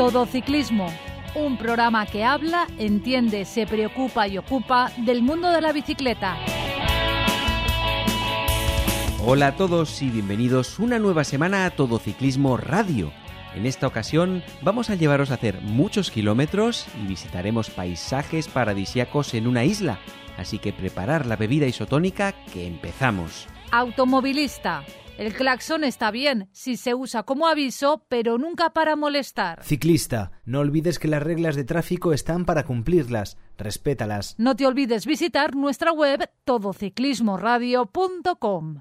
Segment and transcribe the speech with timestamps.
[0.00, 0.90] Todo Ciclismo,
[1.34, 6.38] un programa que habla, entiende, se preocupa y ocupa del mundo de la bicicleta.
[9.26, 13.12] Hola a todos y bienvenidos una nueva semana a Todo Ciclismo Radio.
[13.54, 19.46] En esta ocasión vamos a llevaros a hacer muchos kilómetros y visitaremos paisajes paradisiacos en
[19.46, 19.98] una isla,
[20.38, 23.48] así que preparar la bebida isotónica que empezamos.
[23.70, 24.82] Automovilista.
[25.20, 29.62] El claxon está bien si se usa como aviso, pero nunca para molestar.
[29.62, 33.36] Ciclista, no olvides que las reglas de tráfico están para cumplirlas.
[33.58, 34.34] Respétalas.
[34.38, 38.80] No te olvides visitar nuestra web todociclismoradio.com.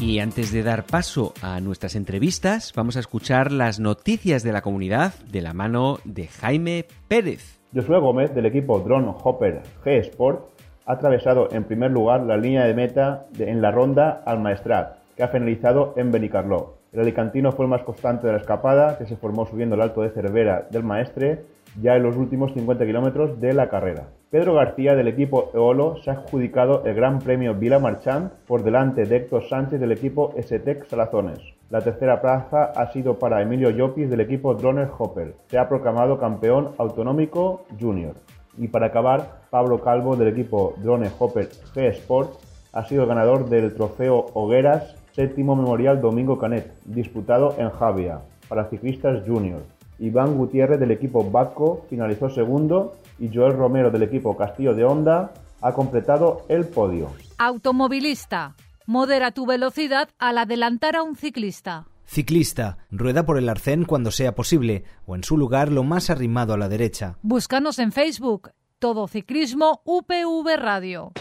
[0.00, 4.62] Y antes de dar paso a nuestras entrevistas, vamos a escuchar las noticias de la
[4.62, 7.58] comunidad de la mano de Jaime Pérez.
[7.74, 10.55] Josué Gómez del equipo Drone Hopper G Sport
[10.86, 15.22] ha atravesado en primer lugar la línea de meta en la ronda al Maestrat, que
[15.22, 16.76] ha finalizado en Benicarló.
[16.92, 20.02] El alicantino fue el más constante de la escapada, que se formó subiendo el alto
[20.02, 21.44] de Cervera del Maestre,
[21.82, 24.04] ya en los últimos 50 kilómetros de la carrera.
[24.30, 29.04] Pedro García del equipo Eolo se ha adjudicado el Gran Premio Vila Marchand por delante
[29.04, 31.38] de Héctor Sánchez del equipo STEC Salazones.
[31.68, 35.34] La tercera plaza ha sido para Emilio Llopis del equipo Droner Hopper.
[35.48, 38.14] Se ha proclamado campeón autonómico junior.
[38.58, 42.38] Y para acabar, Pablo Calvo del equipo Drone Hopper G Sport
[42.72, 49.22] ha sido ganador del trofeo Hogueras séptimo memorial Domingo Canet, disputado en Javia, para ciclistas
[49.26, 49.62] junior.
[49.98, 55.32] Iván Gutiérrez del equipo Baco finalizó segundo y Joel Romero del equipo Castillo de Honda
[55.62, 57.08] ha completado el podio.
[57.38, 58.54] Automovilista.
[58.86, 61.86] Modera tu velocidad al adelantar a un ciclista.
[62.06, 66.54] Ciclista, rueda por el arcén cuando sea posible, o en su lugar lo más arrimado
[66.54, 67.18] a la derecha.
[67.22, 68.52] Búscanos en Facebook.
[68.78, 71.12] Todo Ciclismo UPV Radio.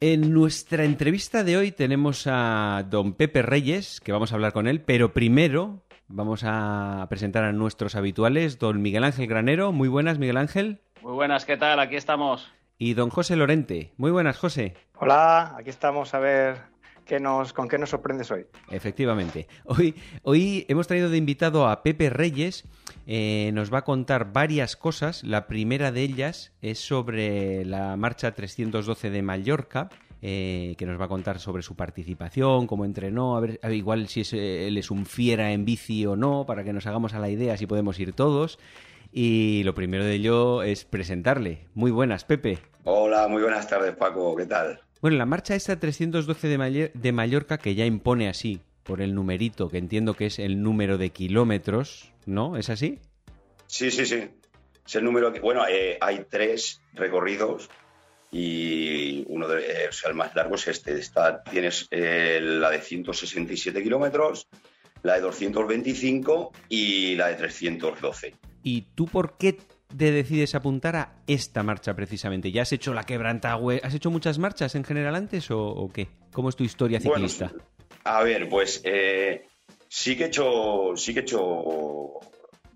[0.00, 4.66] En nuestra entrevista de hoy tenemos a don Pepe Reyes, que vamos a hablar con
[4.66, 9.72] él, pero primero vamos a presentar a nuestros habituales, don Miguel Ángel Granero.
[9.72, 10.80] Muy buenas, Miguel Ángel.
[11.02, 11.80] Muy buenas, ¿qué tal?
[11.80, 12.50] Aquí estamos.
[12.78, 13.92] Y don José Lorente.
[13.96, 14.74] Muy buenas, José.
[14.98, 16.70] Hola, aquí estamos a ver
[17.04, 18.46] qué nos, con qué nos sorprendes hoy.
[18.70, 19.46] Efectivamente.
[19.64, 22.64] Hoy, hoy hemos traído de invitado a Pepe Reyes.
[23.06, 25.24] Eh, nos va a contar varias cosas.
[25.24, 29.88] La primera de ellas es sobre la marcha 312 de Mallorca.
[30.22, 33.76] eh, que nos va a contar sobre su participación, cómo entrenó, a ver, a ver,
[33.78, 36.86] igual si es, eh, él es un fiera en bici o no, para que nos
[36.86, 38.58] hagamos a la idea si podemos ir todos.
[39.12, 41.66] Y lo primero de ello es presentarle.
[41.74, 42.58] Muy buenas, Pepe.
[42.84, 44.36] Hola, muy buenas tardes, Paco.
[44.36, 44.80] ¿Qué tal?
[45.00, 49.14] Bueno, la marcha esta 312 de, Malle- de Mallorca, que ya impone así, por el
[49.14, 52.56] numerito, que entiendo que es el número de kilómetros, ¿no?
[52.56, 52.98] ¿Es así?
[53.66, 54.28] Sí, sí, sí.
[54.86, 55.40] Es el número que.
[55.40, 57.70] Bueno, eh, hay tres recorridos
[58.30, 59.60] y uno de.
[59.60, 60.98] eh, o sea, el más largo es este.
[60.98, 64.48] Está, tienes eh, la de 167 kilómetros,
[65.02, 68.34] la de 225 y la de 312.
[68.62, 69.58] ¿Y tú por qué
[69.96, 72.50] te decides apuntar a esta marcha precisamente?
[72.52, 73.80] ¿Ya has hecho la quebrantagüe?
[73.82, 76.08] ¿Has hecho muchas marchas en general antes o, o qué?
[76.32, 77.52] ¿Cómo es tu historia Bueno, ciclista?
[78.04, 79.46] A ver, pues eh,
[79.88, 81.40] sí que he hecho, sí que he hecho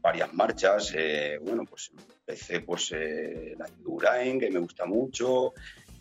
[0.02, 0.92] varias marchas.
[0.96, 1.90] eh, bueno, pues
[2.26, 5.52] empecé pues eh, la Endurain, que me gusta mucho.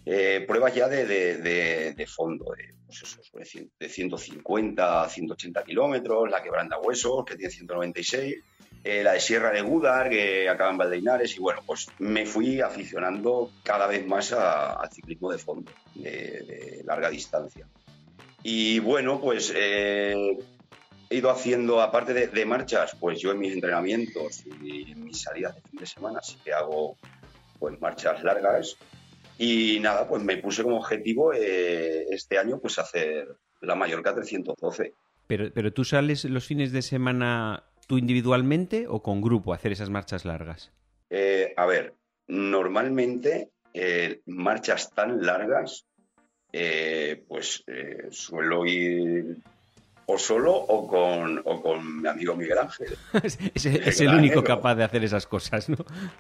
[0.06, 5.07] eh, pruebas ya de, de- de- de fondo, de, pues eso, cien- de 150 a
[5.07, 8.35] 180 kilómetros, la Quebranta Huesos, que tiene 196,
[8.83, 12.59] eh, la de Sierra de Gúdar, que acaba en Valdeinares, y bueno, pues me fui
[12.61, 17.66] aficionando cada vez más al ciclismo de fondo, de- larga distancia.
[18.44, 20.38] Y bueno, pues eh,
[21.09, 25.21] he ido haciendo, aparte de, de marchas, pues yo en mis entrenamientos y en mis
[25.21, 26.97] salidas de fin de semana sí que hago
[27.59, 28.75] pues marchas largas.
[29.38, 33.27] Y nada, pues me puse como objetivo eh, este año pues hacer
[33.61, 34.94] la Mallorca 312.
[35.25, 39.89] Pero, pero tú sales los fines de semana tú individualmente o con grupo hacer esas
[39.89, 40.71] marchas largas?
[41.09, 41.94] Eh, a ver,
[42.27, 45.85] normalmente eh, marchas tan largas,
[46.51, 49.38] eh, pues eh, suelo ir
[50.05, 52.95] o solo o con, o con mi amigo Miguel Ángel.
[53.24, 55.77] es, es el único capaz de hacer esas cosas, ¿no?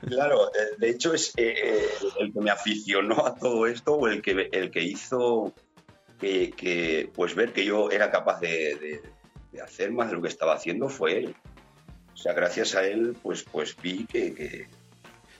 [0.07, 4.71] Claro, de hecho es el que me aficionó a todo esto o el que, el
[4.71, 5.53] que hizo
[6.19, 9.01] que, que, pues ver que yo era capaz de, de-
[9.51, 11.35] de hacer más de lo que estaba haciendo fue él.
[12.13, 14.67] O sea, gracias a él, pues, pues vi que, que-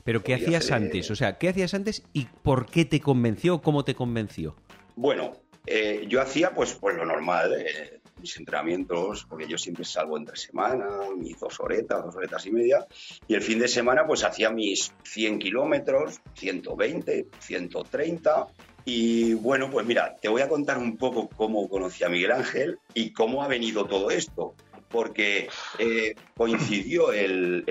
[0.04, 1.10] Pero ¿qué hacías antes?
[1.12, 3.62] O sea, ¿qué hacías antes y por qué te convenció?
[3.62, 4.56] ¿Cómo te convenció?
[4.96, 5.34] Bueno,
[5.66, 10.36] eh, yo hacía pues, pues lo normal, eh, mis entrenamientos, porque yo siempre salgo entre
[10.38, 10.86] semana,
[11.18, 12.86] mis dos horetas, dos horetas y media,
[13.28, 18.48] y el fin de semana pues hacía mis 100 kilómetros, 120, 130,
[18.86, 22.78] y bueno, pues mira, te voy a contar un poco cómo conocí a Miguel Ángel
[22.94, 24.56] y cómo ha venido todo esto.
[24.94, 25.50] Porque
[25.80, 27.66] eh, coincidió el,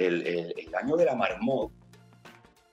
[0.75, 1.71] año de la Marmot,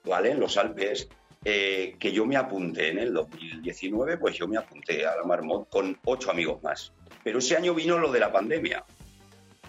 [0.04, 0.32] ¿vale?
[0.32, 1.08] En los Alpes,
[1.44, 5.68] eh, que yo me apunté en el 2019, pues yo me apunté a la Marmot
[5.70, 6.92] con ocho amigos más.
[7.22, 8.84] Pero ese año vino lo de la pandemia.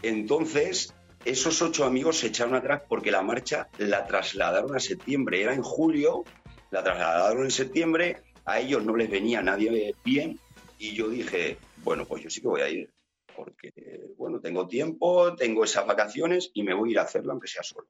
[0.01, 0.95] Entonces,
[1.25, 5.43] esos ocho amigos se echaron atrás porque la marcha la trasladaron a septiembre.
[5.43, 6.23] Era en julio,
[6.71, 10.39] la trasladaron en septiembre, a ellos no les venía nadie bien
[10.79, 12.89] y yo dije, bueno, pues yo sí que voy a ir
[13.35, 13.71] porque,
[14.17, 17.63] bueno, tengo tiempo, tengo esas vacaciones y me voy a ir a hacerlo aunque sea
[17.63, 17.87] solo.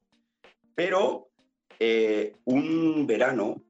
[0.75, 1.29] Pero
[1.79, 3.61] eh, un verano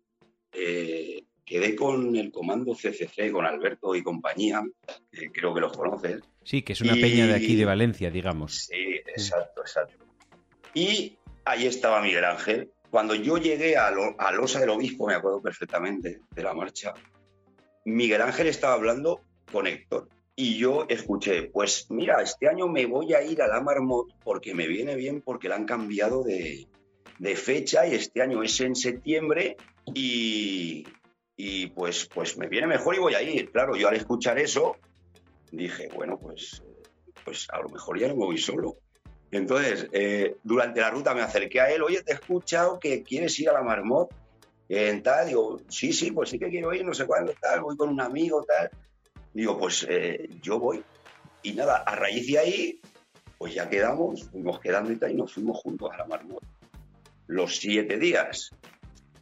[0.53, 4.63] eh, quedé con el comando CCC, con Alberto y compañía,
[5.11, 8.09] que creo que los conoces, Sí, que es una Y- peña de aquí de Valencia,
[8.09, 8.65] digamos.
[8.65, 10.03] Sí, exacto, exacto.
[10.73, 12.71] Y ahí estaba Miguel Ángel.
[12.89, 16.93] Cuando yo llegué a, Lo- a Losa del Obispo, me acuerdo perfectamente de la marcha,
[17.85, 19.21] Miguel Ángel estaba hablando
[19.51, 20.09] con Héctor.
[20.43, 24.55] Y yo escuché, pues mira, este año me voy a ir a la Marmot porque
[24.55, 26.65] me viene bien porque la han cambiado de,
[27.19, 29.55] de fecha y este año es en septiembre
[29.93, 30.83] y,
[31.37, 33.51] y pues, pues me viene mejor y voy a ir.
[33.51, 34.77] Claro, yo al escuchar eso
[35.51, 36.63] dije, bueno, pues
[37.23, 38.77] pues a lo mejor ya no voy solo.
[39.29, 43.39] Entonces, eh, durante la ruta me acerqué a él, oye, te he escuchado que quieres
[43.39, 44.09] ir a la Marmot,
[44.69, 47.77] en tal, digo, sí, sí, pues sí que quiero ir, no sé cuándo, tal, voy
[47.77, 48.71] con un amigo, tal.
[49.33, 50.83] Digo, pues eh, yo voy.
[51.43, 52.81] Y nada, a raíz de ahí,
[53.37, 56.43] pues ya quedamos, fuimos quedando y tal, y nos fuimos juntos a la Marmot.
[57.27, 58.51] Los siete días.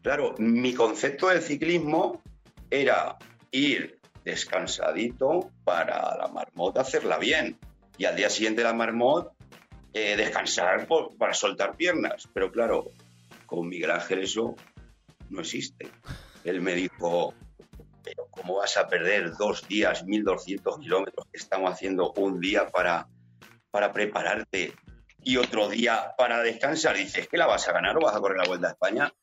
[0.02, 2.22] Claro, mi concepto del ciclismo
[2.70, 3.18] era
[3.52, 7.58] ir descansadito para la Marmot hacerla bien
[7.98, 9.32] y al día siguiente de la Marmot
[9.94, 12.28] eh, descansar para soltar piernas.
[12.34, 12.92] Pero claro,
[13.46, 14.56] con Miguel Ángel eso
[15.30, 15.90] no existe.
[16.44, 17.34] Él me dijo,
[18.40, 23.08] ¿cómo vas a perder dos días, 1.200 kilómetros que estamos haciendo un día para,
[23.72, 24.74] para prepararte
[25.24, 26.96] y otro día para descansar?
[26.96, 29.14] Dices, ¿que la vas a ganar o vas a correr la Vuelta a España?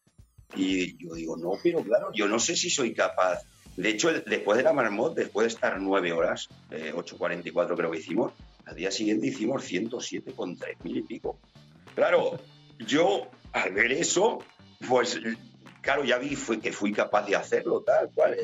[0.55, 3.41] Y yo digo, no, pero claro, yo no sé si soy capaz.
[3.77, 7.99] De hecho, después de la Marmot, después de estar nueve horas, eh, 8.44 creo que
[7.99, 8.33] hicimos,
[8.65, 11.39] al día siguiente hicimos 107 con 3.000 y pico.
[11.95, 12.39] Claro,
[12.79, 14.39] yo al ver eso,
[14.89, 15.19] pues
[15.87, 18.37] claro, ya vi fue, que fui capaz de hacerlo, tal cual.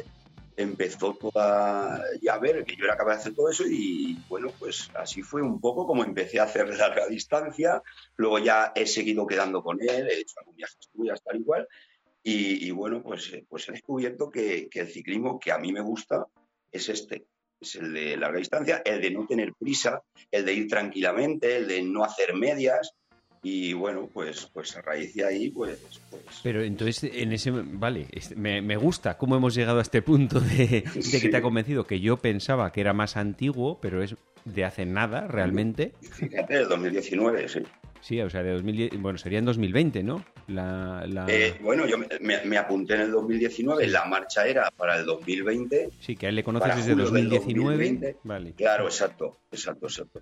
[0.57, 4.53] Empezó toda, ya a ver que yo era capaz de hacer todo eso y bueno,
[4.59, 7.83] pues así fue un poco como empecé a hacer larga distancia.
[8.17, 11.69] Luego ya he seguido quedando con él, he hecho algún viaje tuyas, tal y cual.
[12.23, 15.73] Y, y bueno, pues, eh, pues he descubierto que, que el ciclismo que a mí
[15.73, 16.27] me gusta
[16.71, 17.27] es este,
[17.63, 21.69] es el de larga distancia, el de no tener prisa, el de ir tranquilamente, el
[21.69, 22.93] de no hacer medias.
[23.44, 25.77] Y bueno, pues, pues a raíz de ahí, pues,
[26.11, 27.50] pues Pero entonces, en ese.
[27.50, 28.06] Vale,
[28.37, 31.85] me, me gusta cómo hemos llegado a este punto de, de que te ha convencido,
[31.85, 35.93] que yo pensaba que era más antiguo, pero es de hace nada, realmente.
[36.00, 37.61] fíjate, el 2019, sí.
[38.00, 39.00] Sí, o sea, de 2010.
[39.00, 40.25] Bueno, sería en 2020, ¿no?
[40.49, 41.05] La.
[41.09, 44.99] la- Eh, bueno, yo me, me- me apunté en el 2019, la marcha era para
[44.99, 45.89] el 2020.
[46.00, 47.77] Sí, que a él le conoces desde julio del 2019.
[47.77, 48.17] 2020.
[48.25, 48.53] Vale.
[48.55, 50.21] Claro, exacto, exacto, exacto.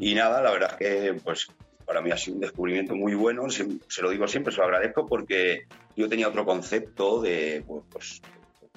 [0.00, 1.48] Y nada, la verdad es que pues
[1.86, 4.64] para mí ha sido un descubrimiento muy bueno, se, se lo digo siempre, se lo
[4.64, 5.66] agradezco porque
[5.96, 8.22] yo tenía otro concepto de pues, pues,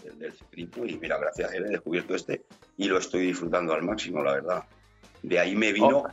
[0.03, 2.43] del, del ciclismo y mira, gracias a él he descubierto este
[2.77, 4.63] y lo estoy disfrutando al máximo, la verdad.
[5.23, 6.03] De ahí me vino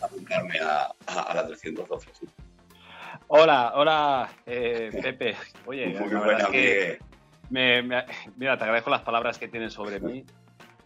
[0.00, 2.10] a apuntarme a, a- a la 312.
[2.20, 2.26] sí.
[3.28, 5.36] Hola, hola, eh, Pepe.
[5.66, 6.98] Oye, Muy la buena, es que
[7.50, 8.04] me- me-
[8.36, 10.24] mira, te agradezco las palabras que tienes sobre mí.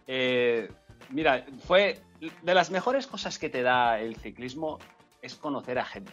[0.09, 0.69] Eh,
[1.09, 1.99] mira, fue
[2.41, 4.79] de las mejores cosas que te da el ciclismo
[5.27, 6.11] es conocer a gente.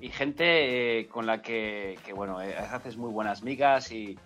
[0.00, 4.18] Y gente eh, con la que, que, bueno, eh, haces muy buenas migas y,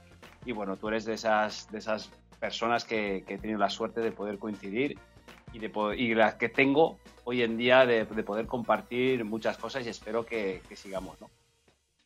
[0.44, 4.00] y, bueno, tú eres de esas, de esas personas que, que he tenido la suerte
[4.00, 4.98] de poder coincidir
[5.52, 9.58] y, de po- y las que tengo hoy en día de, de poder compartir muchas
[9.58, 11.30] cosas y espero que, que sigamos, ¿no?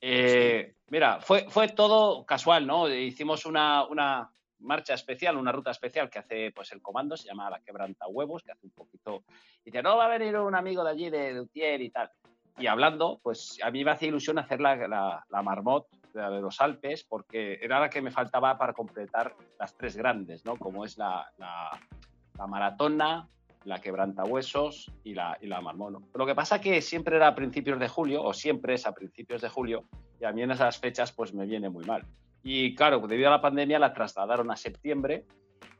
[0.00, 2.92] Eh, Mira, fue, fue todo casual, ¿no?
[2.92, 4.30] Hicimos una, una
[4.62, 8.42] marcha especial, una ruta especial que hace pues el comando, se llama la quebranta huevos,
[8.42, 9.24] que hace un poquito...
[9.64, 12.10] Y dice, no, va a venir un amigo de allí, de, Utiel y tal.
[12.58, 16.60] Y hablando, pues a mí me hacía ilusión hacer la, la, la marmot de, los
[16.60, 20.56] Alpes, porque era la que me faltaba para completar las tres grandes, ¿no?
[20.56, 23.28] Como es la, la, maratona,
[23.64, 25.92] la quebrantahuesos y la, y la marmot.
[25.92, 26.02] ¿no?
[26.14, 29.40] Lo que pasa que siempre era a principios de julio, o siempre es a principios
[29.40, 29.84] de julio,
[30.20, 32.04] y a mí en esas fechas pues me viene muy mal.
[32.42, 35.24] Y claro, debido a la pandemia la trasladaron a septiembre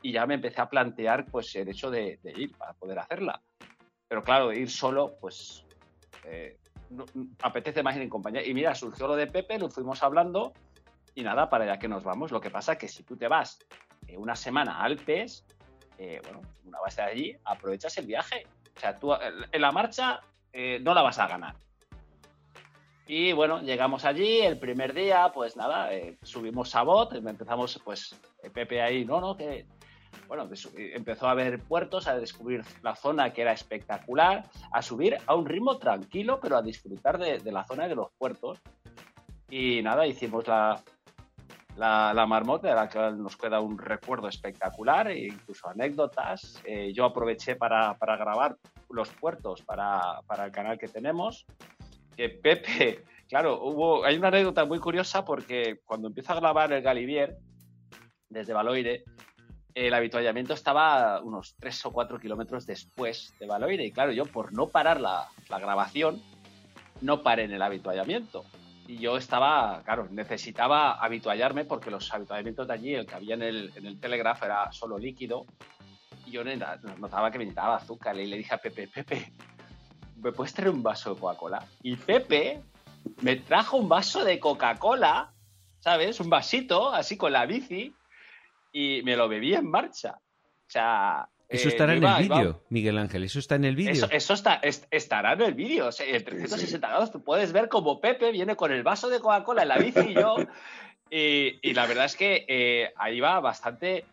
[0.01, 3.43] y ya me empecé a plantear pues el hecho de, ir para poder hacerla.
[4.09, 5.65] Pero claro, ir solo pues
[6.25, 6.59] eh,
[7.43, 8.47] apetece más ir en compañía.
[8.47, 10.53] Y mira, surgió lo de Pepe, lo fuimos hablando
[11.15, 12.31] y nada, para allá que nos vamos.
[12.31, 13.59] Lo que pasa que si tú te vas
[14.07, 15.45] eh, una semana a Alpes,
[15.99, 18.47] eh, bueno, una base de allí, aprovechas el viaje.
[18.77, 20.21] O sea, tú en la marcha
[20.81, 21.57] no la vas a ganar.
[23.07, 28.15] Y bueno, llegamos allí, el primer día, pues nada, eh, subimos a bot, empezamos, pues,
[28.55, 29.67] Pepe ahí, no, no, que,
[30.29, 35.35] bueno, empezó a ver puertos, a descubrir la zona que era espectacular, a subir a
[35.35, 38.61] un ritmo tranquilo, pero a disfrutar de, la zona de los puertos.
[39.51, 40.81] Y nada, hicimos la,
[41.77, 46.63] la, la marmota, de la que nos queda un recuerdo espectacular e incluso anécdotas.
[46.65, 48.57] Eh, yo aproveché para, para, grabar
[48.91, 51.45] los puertos para, para el canal que tenemos
[52.17, 56.83] que Pepe, claro, hubo, hay una anécdota muy curiosa porque cuando empieza a grabar el
[56.83, 57.37] Galivier
[58.29, 59.05] desde Baloire,
[59.75, 63.85] el habituallamiento estaba unos 3 o 4 kilómetros después de Baloire.
[63.85, 66.23] Y claro, yo por no parar la, grabación,
[67.01, 68.45] no paré en el habituallamiento.
[68.87, 73.43] Y yo estaba, claro, necesitaba habituallarme porque los habituallamientos de allí, el que había en
[73.43, 75.47] el, en era solo líquido.
[76.27, 76.43] Y yo
[76.99, 78.17] notaba que me necesitaba azúcar.
[78.19, 79.33] Y le dije a Pepe, Pepe,
[80.17, 81.67] ¿me puedes traer un vaso de Coca-Cola?
[81.83, 82.63] Y Pepe
[83.21, 85.33] me trajo un vaso de Coca-Cola,
[85.81, 86.21] ¿sabes?
[86.21, 87.95] Un vasito, así con la bici,
[88.73, 90.19] y me lo bebí en marcha.
[90.19, 91.29] O sea...
[91.49, 94.09] Eso estará eh, en el vídeo, Miguel Ángel, eso está en el vídeo.
[94.11, 94.55] Eso, está,
[94.91, 95.89] estará en el vídeo.
[95.89, 99.21] O sea, el 360 grados tú puedes ver como Pepe viene con el vaso de
[99.21, 100.37] Coca-Cola en la bici y yo.
[101.11, 104.07] y, la verdad es que eh, ahí va bastante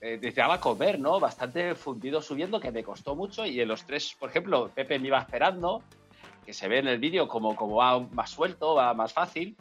[0.00, 1.18] eh, deseaba comer, ¿no?
[1.18, 3.44] Bastante fundido subiendo, que me costó mucho.
[3.44, 5.82] Y en los tres, por ejemplo, Pepe me iba esperando,
[6.46, 9.56] que se ve en el vídeo como, como va más suelto, va más fácil.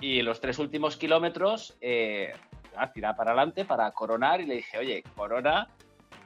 [0.00, 2.32] Y en los tres últimos kilómetros, eh,
[2.74, 4.40] a tirar para adelante para coronar.
[4.40, 5.68] Y le dije, oye, corona,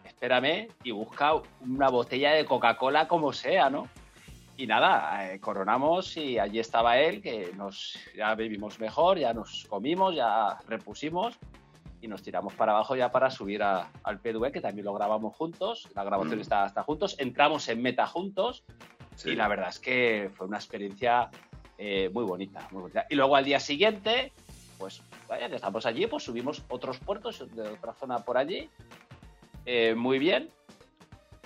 [0.04, 3.88] espérame y busca una botella de Coca-Cola como sea, ¿no?
[4.56, 9.66] Y nada, eh, coronamos y allí estaba él, que nos ya vivimos mejor, ya nos
[9.68, 11.38] comimos, ya repusimos
[12.00, 15.88] y nos tiramos para abajo ya para subir al PDV, que también lo grabamos juntos,
[15.94, 16.42] la grabación mm.
[16.42, 18.64] está, hasta juntos, entramos en meta juntos
[19.24, 21.30] y la verdad es que fue una experiencia
[21.76, 23.06] eh, muy, bonita, muy bonita.
[23.10, 24.32] Y luego al día siguiente,
[24.78, 28.70] pues vaya, que estamos allí, pues subimos otros puertos de otra zona por allí,
[29.66, 30.48] eh, muy bien.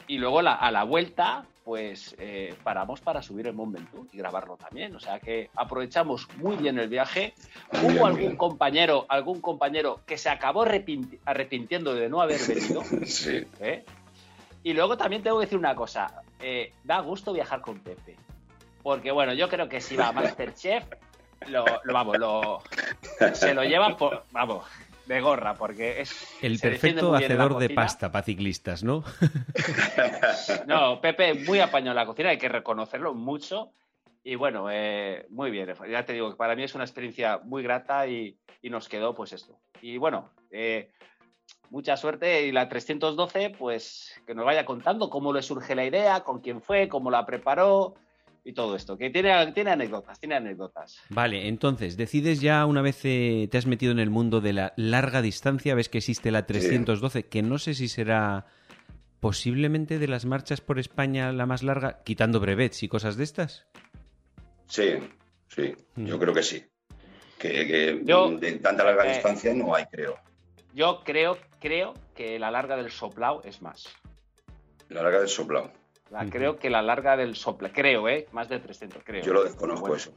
[0.06, 4.56] Y luego a la vuelta, pues eh, paramos para subir el Mont Ventoux y grabarlo
[4.56, 4.94] también.
[4.94, 7.34] O sea que aprovechamos muy bien el viaje.
[7.82, 12.82] Hubo algún compañero, algún compañero que se acabó arrepintiendo de no haber venido.
[13.06, 13.46] sí.
[13.61, 13.84] ¿eh?
[14.62, 16.23] Y luego también tengo que decir una cosa.
[16.40, 18.16] Eh, da gusto viajar con Pepe.
[18.82, 20.84] Porque bueno, yo creo que si va a Masterchef,
[21.49, 22.62] lo, lo vamos, lo,
[23.32, 24.64] se lo lleva por, vamos,
[25.06, 26.14] de gorra, porque es...
[26.42, 29.04] El perfecto hacedor de pasta para ciclistas, ¿no?
[30.66, 33.70] no, Pepe muy apañado en la cocina, hay que reconocerlo mucho.
[34.23, 37.62] Y bueno, eh, muy bien, ya te digo que para mí es una experiencia muy
[37.62, 39.58] grata y, nos quedó pues esto.
[39.82, 40.90] Y bueno, eh,
[41.68, 46.20] mucha suerte y la 312, pues que nos vaya contando cómo le surge la idea,
[46.20, 47.94] con quién fue, cómo la preparó,
[48.44, 51.00] y todo esto, que tiene, tiene anécdotas, tiene anécdotas.
[51.08, 54.74] Vale, entonces, decides ya una vez eh, te has metido en el mundo de la
[54.76, 58.46] larga distancia, ves que existe la 312, que no sé si será
[59.20, 63.66] posiblemente de las marchas por España la más larga, quitando brevets y cosas de estas.
[64.66, 64.98] Sí,
[65.48, 66.04] sí, mm.
[66.04, 66.62] yo creo que sí.
[67.38, 70.18] Que, de tanta larga eh, distancia no hay, creo.
[70.74, 73.88] Yo creo, creo que la larga del soplao es más.
[74.90, 75.72] La larga del soplao.
[76.30, 78.26] Creo que la larga del sopla, creo, ¿eh?
[78.33, 79.25] Más de 300, creo.
[79.25, 80.12] Yo lo desconozco eso.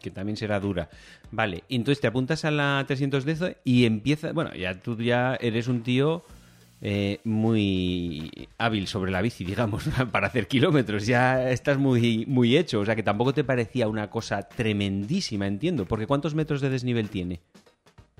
[0.00, 0.90] Que también será dura.
[1.30, 4.32] Vale, entonces te apuntas a la 310 y empieza.
[4.32, 6.22] Bueno, ya tú ya eres un tío
[6.82, 11.06] eh, muy hábil sobre la bici, digamos, para hacer kilómetros.
[11.06, 12.80] Ya estás muy, muy hecho.
[12.80, 15.86] O sea que tampoco te parecía una cosa tremendísima, entiendo.
[15.86, 17.40] Porque ¿cuántos metros de desnivel tiene?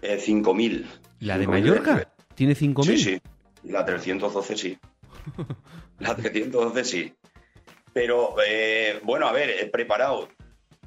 [0.00, 0.86] Eh, 5.000.
[1.20, 2.08] ¿La de Mallorca?
[2.34, 2.84] ¿Tiene 5.000?
[2.84, 3.20] Sí, sí.
[3.64, 4.78] La 312 sí.
[5.98, 7.14] La 312 sí.
[7.92, 10.28] Pero eh, bueno, a ver, he preparado.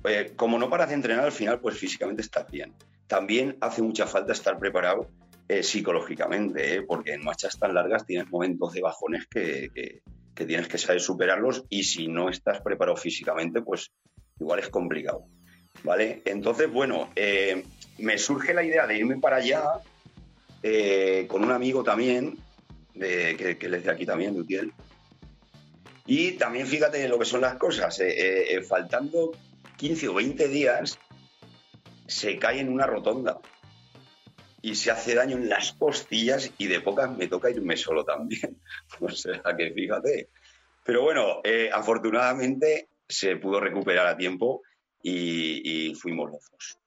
[0.04, 2.74] Eh, como no paras de entrenar, al final, pues físicamente estás bien.
[3.08, 5.10] También hace mucha falta estar preparado
[5.48, 10.78] eh, psicológicamente, porque en marchas tan largas tienes momentos de bajones que, que, tienes que
[10.78, 13.92] saber superarlos y si no estás preparado físicamente, pues
[14.40, 15.26] igual es complicado.
[15.84, 16.22] ¿Vale?
[16.26, 17.10] Entonces, bueno,
[18.00, 19.64] me surge la idea de irme para allá
[21.28, 22.38] con un amigo también
[22.96, 24.74] de, que, que les de aquí también, de Utiel.
[26.06, 28.00] Y también fíjate lo que son las cosas.
[28.00, 29.32] Eh, eh, eh, faltando
[29.78, 31.00] 15 o 20 días,
[32.08, 33.40] se cae en una rotonda
[34.62, 38.62] y se hace daño en las costillas y de pocas me toca irme solo también.
[39.00, 40.30] o sea que fíjate.
[40.86, 41.42] Pero bueno,
[41.74, 44.62] afortunadamente se pudo recuperar a tiempo
[45.02, 46.80] y, fuimos los dos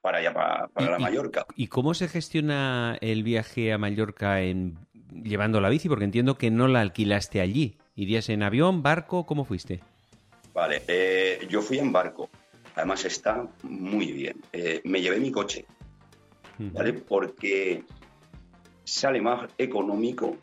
[0.00, 1.46] para allá, para, para la Mallorca.
[1.54, 4.83] ¿Y cómo se gestiona el viaje a Mallorca en
[5.22, 5.88] llevando la bici?
[5.88, 7.78] Porque entiendo que no la alquilaste allí.
[7.94, 9.26] ¿Irías en avión, barco?
[9.26, 9.80] ¿Cómo fuiste?
[10.52, 12.28] Vale, eh, yo fui en barco.
[12.76, 14.40] Además está muy bien.
[14.52, 15.64] Eh, me llevé mi coche,
[16.58, 16.92] ¿vale?
[16.92, 17.84] Porque
[18.82, 20.36] sale más económico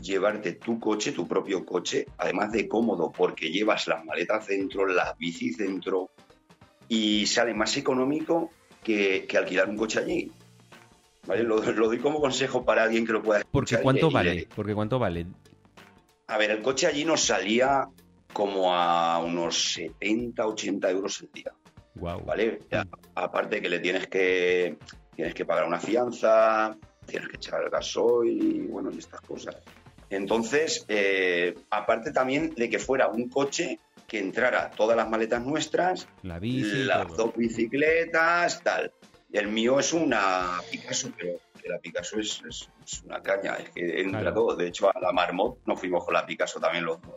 [0.00, 5.16] llevarte tu coche, tu propio coche, además de cómodo, porque llevas las maletas dentro, las
[5.16, 6.10] bicis dentro,
[6.88, 8.50] y sale más económico
[8.82, 10.32] que, que alquilar un coche allí.
[11.26, 11.42] ¿Vale?
[11.42, 14.34] Lo, lo doy como consejo para alguien que lo pueda Porque ¿cuánto y vale?
[14.34, 15.26] le- Porque ¿cuánto vale?
[16.28, 17.84] A ver, el coche allí nos salía
[18.32, 21.52] como a unos 70, 80 euros el día.
[21.94, 22.20] Wow.
[22.24, 22.58] ¿vale?
[22.72, 24.76] A- Aparte que le tienes que
[25.14, 29.56] tienes que pagar una fianza, tienes que echar el gasoil y bueno, y estas cosas.
[30.10, 36.06] Entonces, eh, aparte también de que fuera un coche que entrara todas las maletas nuestras,
[36.22, 36.84] La bici.
[36.84, 37.16] las todo.
[37.28, 38.92] dos bicicletas, tal.
[39.32, 44.00] El mío es una Picasso, pero la Picasso es, es- es una caña, es que
[44.00, 44.34] entra Claro.
[44.34, 44.56] todo.
[44.56, 47.16] De hecho, a la Marmot nos fuimos con la Picasso también los dos.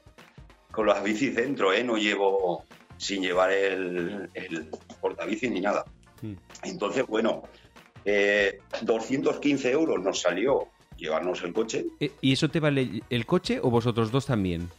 [0.72, 1.84] Con las bicis dentro, ¿eh?
[1.84, 2.66] No llevo
[2.98, 5.86] sin llevar el, el portabici ni nada.
[6.22, 6.34] Mm.
[6.64, 7.44] Entonces, bueno,
[8.06, 11.86] eh, 215 euros nos salió llevarnos el coche.
[12.22, 14.70] ¿Y eso te vale el coche o vosotros dos también?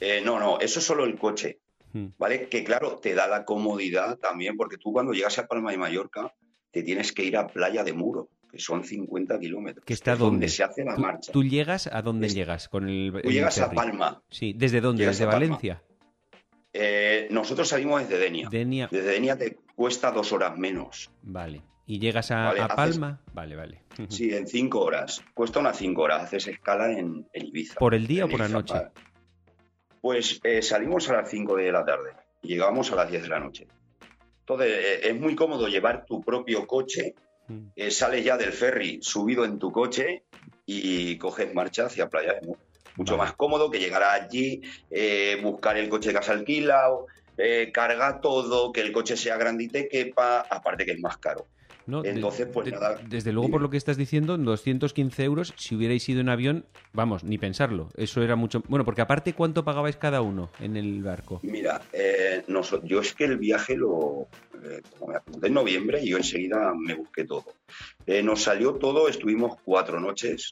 [0.00, 1.58] Eh, no, no, eso es solo el coche.
[2.18, 2.48] ¿Vale?
[2.48, 6.32] Que claro, te da la comodidad también, porque tú cuando llegas a Palma de Mallorca
[6.70, 9.84] te tienes que ir a Playa de Muro, que son 50 kilómetros.
[9.84, 11.32] ¿Que está es donde se hace la ¿Tú, marcha.
[11.32, 13.70] tú llegas a dónde Es- llegas con el, Tú el llegas a?
[13.70, 14.22] Palma.
[14.30, 15.00] Sí, ¿desde dónde?
[15.02, 15.32] Llegas ¿Desde.
[15.32, 15.82] Valencia?
[16.72, 18.48] Eh, nosotros salimos desde Denia.
[18.50, 18.88] Denia.
[18.90, 21.10] Desde Denia te cuesta dos horas menos.
[21.22, 21.62] Vale.
[21.86, 23.20] ¿Y llegas a, Vale, a haces- Palma?
[23.32, 23.82] Vale, vale.
[24.08, 25.22] Sí, en cinco horas.
[25.32, 26.22] Cuesta unas cinco horas.
[26.24, 27.76] Haces escala en, en Ibiza.
[27.78, 28.74] ¿Por el día o por la noche?
[28.74, 28.92] para-
[30.08, 33.28] Pues eh, salimos a las 5 de la tarde y llegamos a las 10 de
[33.28, 33.66] la noche.
[34.40, 37.14] Entonces, eh, es muy cómodo llevar tu propio coche,
[37.46, 37.66] Mm.
[37.76, 40.22] eh, sales ya del ferry subido en tu coche
[40.64, 42.40] y coges marcha hacia Playa.
[42.96, 43.28] Mucho Vale.
[43.28, 44.62] más cómodo que llegar allí,
[45.42, 47.06] buscar el coche que has alquilado,
[47.74, 51.46] carga todo, que el coche sea grande y te quepa, aparte que es más caro.
[51.88, 53.52] No, de- Entonces, pues de- nada, Desde luego, dime.
[53.54, 57.88] por lo que estás diciendo, 215 euros, si hubierais ido en avión, vamos, ni pensarlo.
[57.96, 58.62] Eso era mucho.
[58.68, 61.40] Bueno, porque aparte, ¿cuánto pagabais cada uno en el barco?
[61.42, 64.28] Mira, eh, noso- yo es que el viaje lo,
[64.62, 67.44] eh, como me apunté en noviembre y yo enseguida me busqué todo.
[68.06, 70.50] Eh, nos salió todo, estuvimos cuatro noches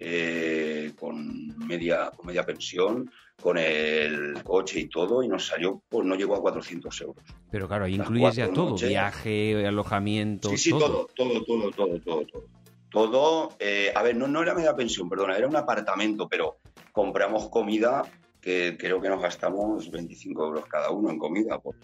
[0.00, 6.06] eh, con media, con media pensión, con el coche y todo, y nos salió, pues
[6.06, 7.24] no llegó a 400 euros.
[7.50, 8.88] Pero claro, ahí incluyes ya todo: noches.
[8.88, 12.44] viaje, alojamiento, Sí, sí, todo, todo, todo, todo, todo, todo.
[12.90, 16.58] Todo, eh, a ver, no, no era media pensión, perdona, era un apartamento, pero
[16.92, 18.02] compramos comida
[18.40, 21.80] que creo que nos gastamos 25 euros cada uno en comida, porque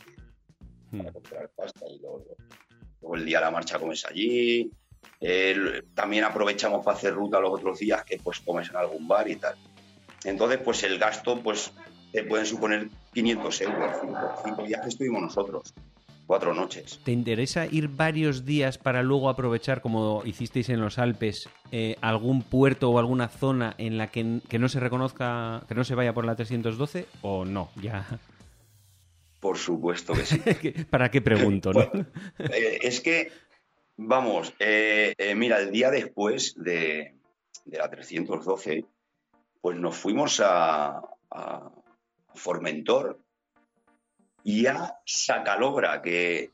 [0.90, 0.98] Mm.
[1.00, 2.24] para comprar pasta y luego,
[3.00, 4.70] luego el día de la marcha comes allí.
[5.94, 9.36] También aprovechamos para hacer ruta los otros días que pues comes en algún bar y
[9.36, 9.54] tal.
[10.24, 11.72] Entonces, pues el gasto, pues
[12.12, 13.96] te pueden suponer 500 euros.
[14.00, 15.74] Cinco, cinco días que estuvimos nosotros,
[16.26, 17.00] cuatro noches.
[17.04, 22.42] ¿Te interesa ir varios días para luego aprovechar, como hicisteis en los Alpes, eh, algún
[22.42, 26.12] puerto o alguna zona en la que, que no se reconozca, que no se vaya
[26.14, 27.06] por la 312?
[27.22, 27.70] ¿O no?
[27.80, 28.06] Ya.
[29.40, 30.38] Por supuesto que sí.
[30.90, 31.88] ¿Para qué pregunto, no?
[31.90, 32.06] Bueno,
[32.38, 33.30] eh, es que,
[33.96, 37.14] vamos, eh, eh, mira, el día después de,
[37.64, 38.84] de la 312,
[39.60, 41.02] pues nos fuimos a,
[42.34, 43.18] Formentor
[44.44, 46.52] y a Sacalobra, que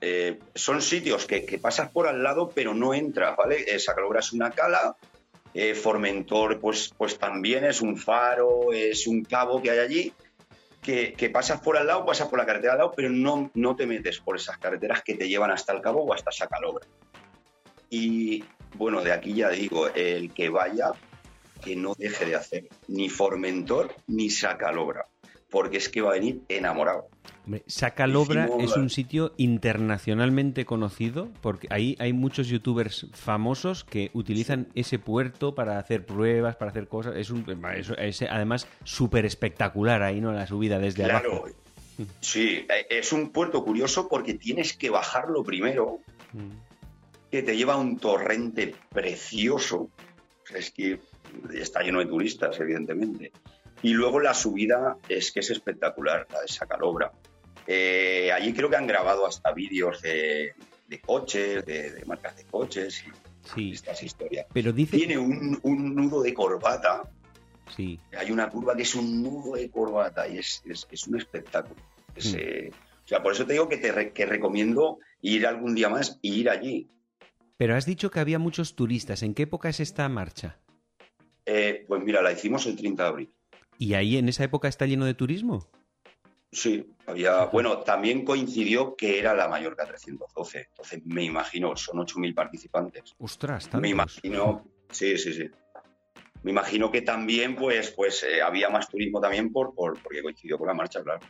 [0.00, 3.64] eh, son sitios que, que pasas por al lado pero no entras, ¿vale?
[3.68, 4.96] Eh, Sacalobra es una cala,
[5.54, 10.12] eh, Formentor pues, pues también es un faro, es un cabo que hay allí,
[10.80, 13.76] que, que pasas por al lado, pasas por la carretera al lado, pero no, no
[13.76, 16.86] te metes por esas carreteras que te llevan hasta el cabo o hasta Sacalobra.
[17.90, 18.42] Y
[18.74, 20.92] bueno, de aquí ya digo, el que vaya,
[21.64, 25.06] que no deje de hacer ni Formentor ni Sacalobra,
[25.50, 27.08] porque es que va a venir enamorado.
[27.44, 34.68] Hombre, Sacalobra es un sitio internacionalmente conocido porque ahí hay muchos youtubers famosos que utilizan
[34.76, 37.16] ese puerto para hacer pruebas, para hacer cosas.
[37.16, 37.44] Es, un,
[37.98, 40.32] es, además súper espectacular ahí, ¿no?
[40.32, 41.48] La subida desde Claro, abajo.
[42.20, 45.98] sí, es un puerto curioso porque tienes que bajarlo primero,
[47.30, 49.90] que te lleva a un torrente precioso.
[50.54, 51.00] Es que
[51.54, 53.32] está lleno de turistas, evidentemente.
[53.82, 57.12] Y luego la subida es que es espectacular, la de Sacalobra.
[57.66, 60.54] Eh, allí creo que han grabado hasta vídeos de,
[60.88, 63.10] de coches, de, de marcas de coches y
[63.54, 64.46] Sí, estas historias.
[64.52, 64.96] pero dice...
[64.96, 67.02] Tiene un, un nudo de corbata.
[67.74, 71.16] Sí, Hay una curva que es un nudo de corbata y es, es, es un
[71.18, 71.80] espectáculo.
[72.14, 72.36] Es, Mm.
[72.38, 72.70] eh,
[73.04, 76.18] o sea, por eso te digo que te re- que recomiendo ir algún día más
[76.22, 76.88] y ir allí.
[77.56, 79.22] pero has dicho que había muchos turistas.
[79.24, 80.60] ¿En qué época es esta marcha?
[81.46, 83.30] Eh, pues mira, la hicimos el 30 de abril.
[83.78, 85.68] ¿Y ahí en esa época está lleno de turismo?
[86.52, 87.46] Sí, había.
[87.46, 90.66] Bueno, también coincidió que era la Mallorca 312.
[90.70, 93.14] Entonces me imagino, son 8.000 participantes.
[93.18, 93.80] Ostras, tantos.
[93.80, 95.50] Me imagino, sí, sí, sí.
[96.42, 100.58] Me imagino que también, pues, pues eh, había más turismo también por, por, porque coincidió
[100.58, 101.20] con la marcha, claro.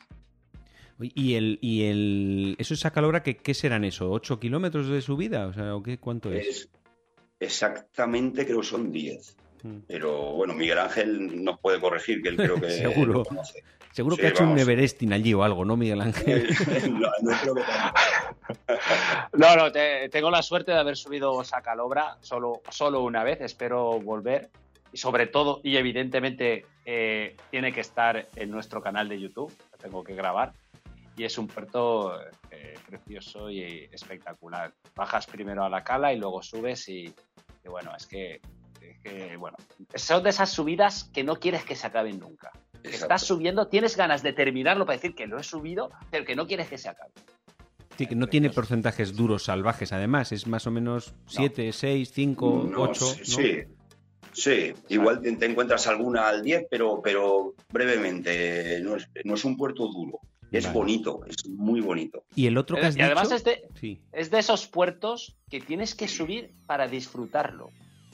[0.98, 4.10] ¿Y el, y el eso es Sacalobra, ¿qué, qué serán eso?
[4.12, 5.46] ¿8 kilómetros de subida?
[5.46, 6.46] O sea, ¿o qué, ¿cuánto es?
[6.46, 6.70] Es-
[7.40, 9.36] exactamente creo que son 10.
[9.62, 9.78] Mm.
[9.86, 13.12] Pero bueno, Miguel Ángel nos puede corregir, que él creo que Seguro.
[13.12, 13.62] lo conoce.
[13.92, 14.58] Seguro Sí, que ha hecho un.
[14.58, 16.48] Everesting allí o algo, ¿no, Miguel Ángel?
[16.92, 17.62] no, no creo que.
[19.34, 24.00] No, no, te- tengo la suerte de haber subido Sacalobra solo, solo una vez, espero
[24.00, 24.50] volver.
[24.92, 29.78] Y sobre todo, y evidentemente, eh, tiene que estar en nuestro canal de YouTube, lo
[29.78, 30.52] tengo que grabar.
[31.16, 32.18] Y es un puerto
[32.50, 34.72] eh, precioso y espectacular.
[34.94, 37.04] Bajas primero a la cala y luego subes y,
[37.64, 38.40] y bueno, es que,
[39.02, 39.56] que, bueno,
[39.94, 42.50] son de esas subidas que no quieres que se acaben nunca.
[42.84, 42.90] Exacto.
[43.04, 46.46] Estás subiendo, tienes ganas de terminarlo para decir que lo he subido, pero que no
[46.46, 47.12] quieres que se acabe.
[47.96, 50.32] Sí, que no tiene porcentajes duros salvajes, además.
[50.32, 53.06] Es más o menos 7, 6, 5, No, 8.
[53.22, 53.58] sí,
[54.32, 54.72] sí.
[54.88, 59.56] Igual te, te encuentras alguna al 10, pero, pero brevemente, no es, no es un
[59.56, 60.18] puerto duro.
[60.50, 60.74] Es Vale.
[60.78, 62.24] bonito, es muy bonito.
[62.34, 63.36] Y el otro que has y además dicho...
[63.36, 64.00] es de, Sí.
[64.12, 67.70] es de esos puertos que tienes que subir para disfrutarlo.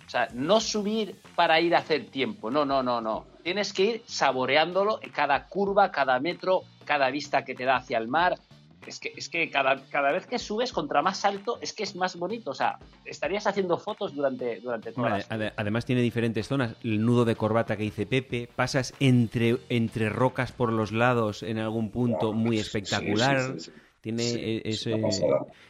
[0.08, 3.26] O sea, no subir para ir a hacer tiempo, no, no, no, no.
[3.42, 8.08] Tienes que ir saboreándolo, cada curva, cada metro, cada vista que te da hacia el
[8.08, 8.38] mar.
[8.86, 11.94] Es que, es que cada, cada vez que subes contra más alto, es que es
[11.94, 12.52] más bonito.
[12.52, 16.74] O sea, estarías haciendo fotos durante, durante toda la ade- además tiene diferentes zonas.
[16.82, 21.58] El nudo de corbata que dice Pepe, pasas entre, entre rocas por los lados en
[21.58, 23.42] algún punto muy espectacular.
[23.42, 23.78] sí, sí, sí.
[24.00, 25.22] Tiene Sí, es ese...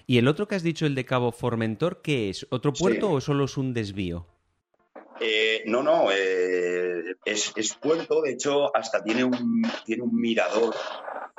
[0.06, 2.46] ¿Y el otro que has dicho, el de Cabo Formentor, qué es?
[2.50, 3.14] ¿Otro puerto Sí.
[3.14, 4.26] o solo es un desvío?
[5.20, 10.74] Eh, no, no, eh, es, es puerto, de hecho, hasta tiene un, tiene un mirador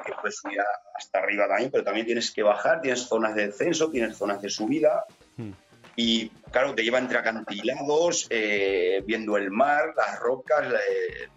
[0.06, 0.58] que puedes subir
[0.96, 4.50] hasta arriba también, pero también tienes que bajar, tienes zonas de descenso, tienes zonas de
[4.50, 5.06] subida.
[5.38, 5.52] Hmm.
[5.96, 11.28] Y claro, te lleva entre acantilados, eh, viendo el mar, las rocas, eh,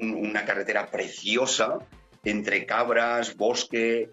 [0.00, 1.78] un- una carretera preciosa,
[2.24, 4.10] entre cabras, bosque,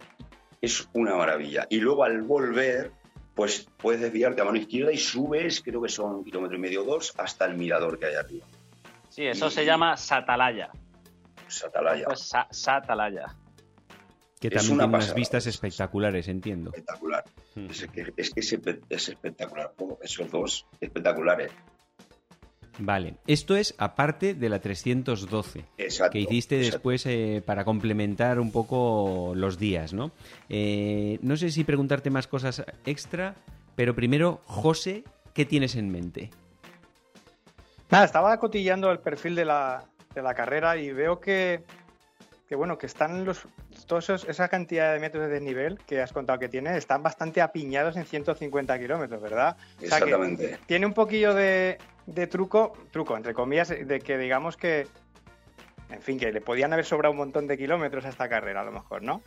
[0.65, 1.65] es una maravilla.
[1.69, 2.91] Y luego al volver,
[3.33, 6.81] pues puedes desviarte a mano izquierda y subes, creo que son un kilómetro y medio
[6.83, 8.45] o dos, hasta el mirador que hay arriba.
[9.09, 10.69] Sí, eso Y- se llama Satalaya.
[11.43, 13.35] Pues Atalaya, Pues Sa- Satalaya.
[14.39, 16.71] Que Es también una tiene unas vistas espectaculares, entiendo.
[16.71, 17.23] espectacular.
[17.55, 17.67] Hmm.
[17.69, 19.73] Es que es, que es es espectacular.
[19.79, 21.51] Oh, esos dos espectaculares.
[22.77, 25.63] Vale, esto es aparte de la 312.
[25.77, 26.11] Exacto.
[26.11, 26.75] que hiciste exacto.
[26.77, 30.11] después eh, para complementar un poco los días, ¿no?
[30.49, 33.35] Eh, no sé si preguntarte más cosas extra,
[33.75, 36.29] pero primero, José, ¿qué tienes en mente?
[37.89, 39.83] Nada, estaba cotillando el perfil de la,
[40.13, 41.63] de la carrera y veo que,
[42.49, 43.43] que bueno, que están los
[43.87, 47.41] todos esos- esa cantidad de metros de desnivel que has contado que tiene, están bastante
[47.41, 49.55] apiñados en 150 kilómetros, ¿verdad?
[49.57, 50.57] O sea que Exactamente.
[50.65, 54.87] tiene un poquillo de, de truco, truco, entre comillas, de que digamos que,
[55.89, 58.65] en fin, que le podían haber sobrado un montón de kilómetros a esta carrera, a
[58.65, 59.21] lo mejor, ¿no?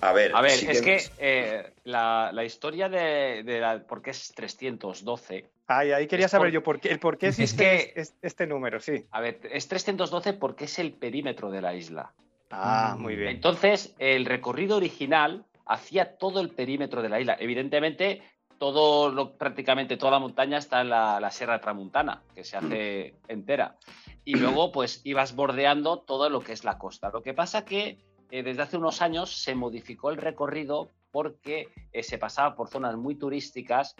[0.00, 4.10] A ver, A ver, es que eh, la, la historia de, de la, por qué
[4.10, 7.38] es 312 Ay, ahí quería Es saber por- yo por qué, el por qué Es
[7.40, 9.06] existe que- es- este número, sí.
[9.12, 12.12] A ver, es 312 porque es el perímetro de la isla.
[12.50, 13.30] Ah, muy bien.
[13.30, 17.36] Entonces, el recorrido original hacía todo el perímetro de la isla.
[17.40, 18.20] Evidentemente,
[18.64, 23.14] todo lo, prácticamente toda la montaña está en la, la Sierra Tramuntana, que se hace
[23.28, 23.76] entera.
[24.24, 27.10] Y luego, pues, ibas bordeando todo lo que es la costa.
[27.12, 27.98] Lo que pasa que
[28.30, 32.96] eh, desde hace unos años se modificó el recorrido porque eh, se pasaba por zonas
[32.96, 33.96] muy turísticas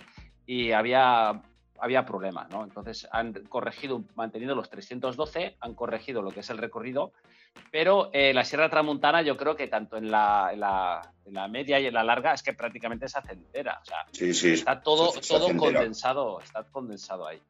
[0.47, 1.43] y había,
[1.79, 2.65] había problemas, ¿no?
[2.65, 7.13] Entonces han corregido, manteniendo los 312, han corregido lo que es el recorrido,
[7.71, 11.49] pero eh, la Sierra Tramuntana yo creo que tanto en la, en la- en la
[11.49, 13.79] media y en la larga es que prácticamente se hace entera.
[13.81, 14.53] O sea, sí, sí.
[14.53, 17.41] está todo, todo condensado, está condensado ahí.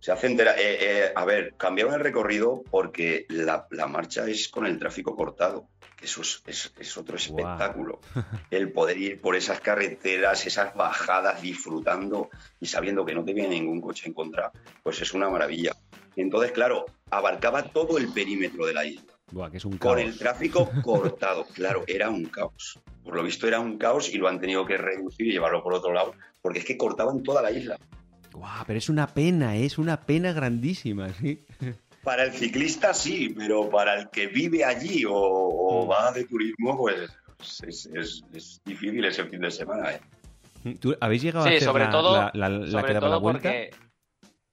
[0.00, 0.52] Se hace entera.
[0.56, 5.16] Eh, eh, a ver, cambiaron el recorrido porque la, la marcha es con el tráfico
[5.16, 8.00] cortado, que eso es, es- es otro espectáculo.
[8.50, 12.30] El poder ir por esas carreteras, esas bajadas, disfrutando
[12.60, 14.52] y sabiendo que no te viene ningún coche en contra,
[14.84, 15.72] pues es una maravilla.
[16.16, 19.12] Entonces, claro, abarcaba todo el perímetro de la isla.
[19.30, 20.00] Buah, que es un Con caos.
[20.00, 22.78] el tráfico cortado, claro, era un caos.
[23.04, 25.74] Por lo visto era un caos y lo han tenido que reducir y llevarlo por
[25.74, 27.76] otro lado, porque es que cortaban toda la isla.
[28.32, 29.64] Guau, pero es una pena, ¿eh?
[29.64, 31.44] es una pena grandísima, ¿sí?
[32.02, 35.90] Para el ciclista sí, pero para el que vive allí o, o Mm.
[35.90, 37.10] va de turismo, pues
[37.66, 39.92] es, es- es difícil ese fin de semana.
[39.92, 40.74] ¿eh?
[40.80, 43.08] ¿Tú habéis llegado a Sí, hacer sobre la, todo, la, la- la sobre que daba
[43.08, 43.40] la todo vuelta?
[43.42, 43.70] porque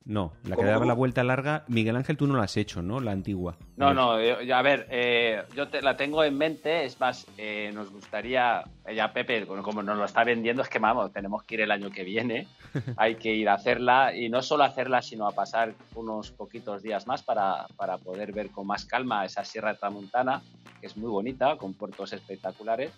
[0.06, 2.84] No, la que ¿Cómo, daba la vuelta larga, Miguel Ángel, tú no la has hecho,
[2.84, 3.00] ¿no?
[3.00, 3.58] La antigua.
[3.76, 7.26] No, no, yo- yo- a ver, eh, yo te- la tengo en mente, es más,
[7.38, 8.64] eh, nos gustaría,
[8.96, 11.90] ya Pepe, como nos lo está vendiendo, es que vamos, tenemos que ir el año
[11.90, 12.48] que viene,
[13.00, 17.08] hay que ir a hacerla y no solo hacerla, sino a pasar unos poquitos días
[17.08, 20.44] más para, para poder ver con más calma esa Sierra Tramontana,
[20.80, 22.92] que es muy bonita, con puertos espectaculares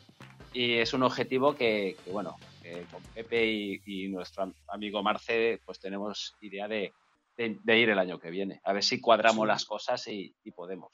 [0.54, 2.36] y es un objetivo que, que, bueno,
[2.75, 6.93] que con Pepe y, y nuestro am- amigo Marce, pues tenemos idea de,
[7.38, 8.62] de- de ir el año que viene.
[8.63, 9.47] A ver si cuadramos Sí.
[9.47, 10.91] las cosas y, y podemos.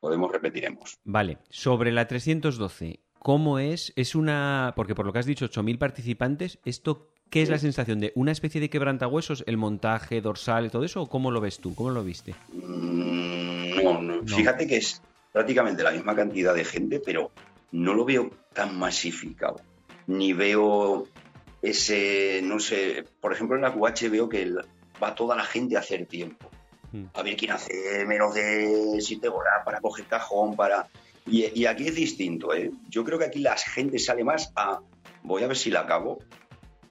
[0.00, 0.96] Podemos, repetiremos.
[1.04, 3.92] Vale, sobre la 312, ¿cómo es?
[3.96, 4.72] Es una.
[4.76, 7.52] Porque por lo que has dicho, 8.000 participantes, ¿esto qué es Sí.
[7.52, 11.02] la sensación de una especie de quebrantahuesos, el montaje, dorsal y todo eso?
[11.02, 11.74] ¿O cómo lo ves tú?
[11.74, 12.34] ¿Cómo lo viste?
[12.52, 14.22] Mm, No, no.
[14.22, 14.36] No.
[14.36, 17.30] Fíjate que es prácticamente la misma cantidad de gente, pero
[17.72, 19.60] no lo veo tan masificado.
[20.08, 21.06] Ni veo
[21.62, 24.52] ese, no sé, por ejemplo en la QH veo que
[25.02, 26.50] va toda la gente a hacer tiempo.
[26.92, 27.04] Mm.
[27.14, 30.88] A ver quién hace menos de 7 horas para coger cajón, para...
[31.26, 32.70] Y, y aquí es distinto, ¿eh?
[32.88, 34.80] Yo creo que aquí la gente sale más a,
[35.22, 36.20] voy a ver si la acabo,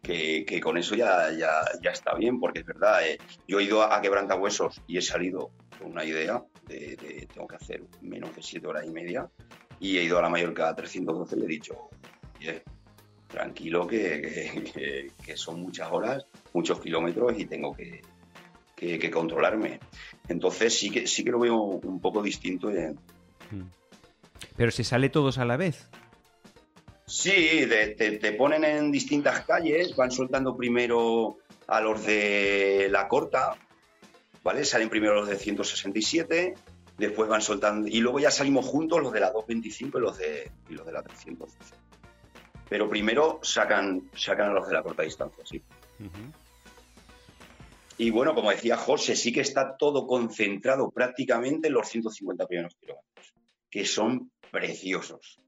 [0.04, 3.18] que, que con eso ya, ya, ya está bien, porque es verdad, ¿eh?
[3.48, 5.50] yo he ido a, a Quebrantahuesos y he salido
[5.80, 9.28] con una idea de, de tengo que hacer menos de 7 horas y media,
[9.80, 11.90] y he ido a la Mallorca 312 y le he dicho,
[12.38, 12.64] oye,
[13.28, 18.02] tranquilo que, que- que- que son muchas horas, muchos kilómetros y tengo que,
[19.12, 19.80] controlarme.
[20.28, 22.70] Entonces sí que, sí que lo veo un poco distinto.
[22.72, 22.94] eh.
[24.56, 25.90] Pero se sale todos a la vez.
[27.06, 27.66] Sí,
[27.98, 31.38] te, te ponen en distintas calles, van soltando primero
[31.68, 33.56] a los de la corta,
[34.44, 34.66] ¿vale?
[34.66, 36.54] Salen primero los de 167,
[36.98, 40.52] después van soltando, y luego ya salimos juntos los de la 225 y los de,
[40.70, 41.58] y los de la 312.
[42.70, 45.62] Pero primero sacan, sacan a los de la corta distancia, sí.
[47.98, 52.76] Y bueno, como decía José, sí que está todo concentrado prácticamente en los 150 primeros
[52.76, 53.34] kilómetros,
[53.70, 55.40] que son preciosos.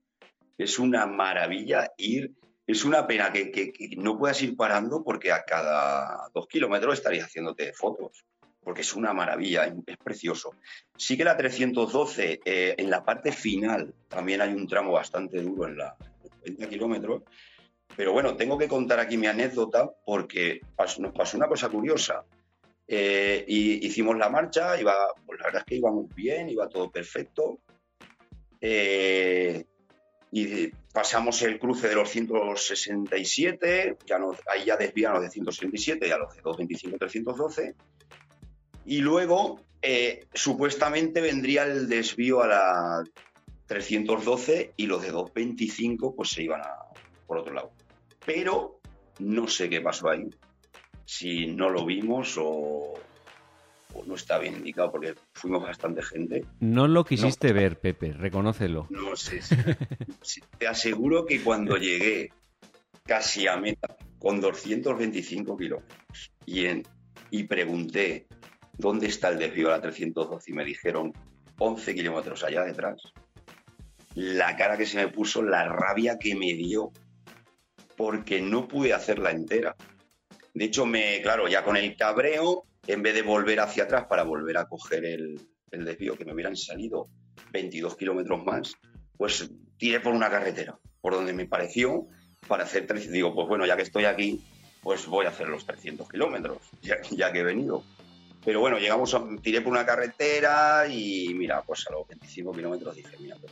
[0.58, 2.32] Es una maravilla ir.
[2.66, 6.96] Es una pena que, que- que no puedas ir parando porque a cada dos kilómetros
[7.00, 8.24] estarías haciéndote fotos,
[8.64, 10.52] porque es una maravilla, es, es precioso.
[10.96, 15.68] Sí que la 312, eh, en la parte final, también hay un tramo bastante duro
[15.68, 15.96] en la
[16.52, 17.24] 90 kilómetros,
[17.96, 22.24] pero bueno, tengo que contar aquí mi anécdota porque pas- nos pasó una cosa curiosa.
[22.92, 24.94] Eh, y hicimos la marcha, iba,
[25.26, 27.60] pues la verdad es que íbamos bien, iba todo perfecto.
[28.62, 29.64] Eh,
[30.32, 36.08] y pasamos el cruce de los 167, ya nos, ahí ya desvían los de 167
[36.08, 37.76] y a los de 225, 312.
[38.86, 43.04] Y luego, eh, supuestamente vendría el desvío a la
[43.70, 46.74] 312 y los de 225 pues se iban a,
[47.28, 47.72] por otro lado.
[48.26, 48.82] Pero
[49.20, 50.28] no sé qué pasó ahí.
[51.06, 52.94] Si no lo vimos o,
[53.94, 56.44] o no está bien indicado, porque fuimos bastante gente.
[56.60, 58.88] No lo quisiste ver, Pepe, reconócelo.
[58.90, 59.42] No sé.
[60.22, 62.32] si- te aseguro que cuando llegué
[63.06, 66.84] casi a meta con 225 kilómetros y, en-
[67.32, 68.28] y pregunté
[68.78, 71.14] dónde está el desvío a la 312 y me dijeron
[71.60, 73.02] 11 kilómetros allá detrás,
[74.16, 76.92] la cara que se me puso, la rabia que me dio,
[77.96, 79.76] porque no pude hacerla entera.
[80.54, 84.24] De hecho, me, claro, ya con el cabreo, en vez de volver hacia atrás para
[84.24, 85.40] volver a coger el,
[85.72, 87.08] desvío, que me hubieran salido
[87.52, 88.74] 22 kilómetros más,
[89.18, 92.08] pues tiré por una carretera, por donde me pareció,
[92.48, 93.14] para hacer 300.
[93.14, 94.42] Digo, pues bueno, ya que estoy aquí,
[94.82, 97.84] pues voy a hacer los 300 kilómetros, ya, ya que he venido.
[98.44, 102.96] Pero bueno, llegamos, a, tiré por una carretera y mira, pues a los 25 kilómetros
[102.96, 103.52] dije, mira, pues,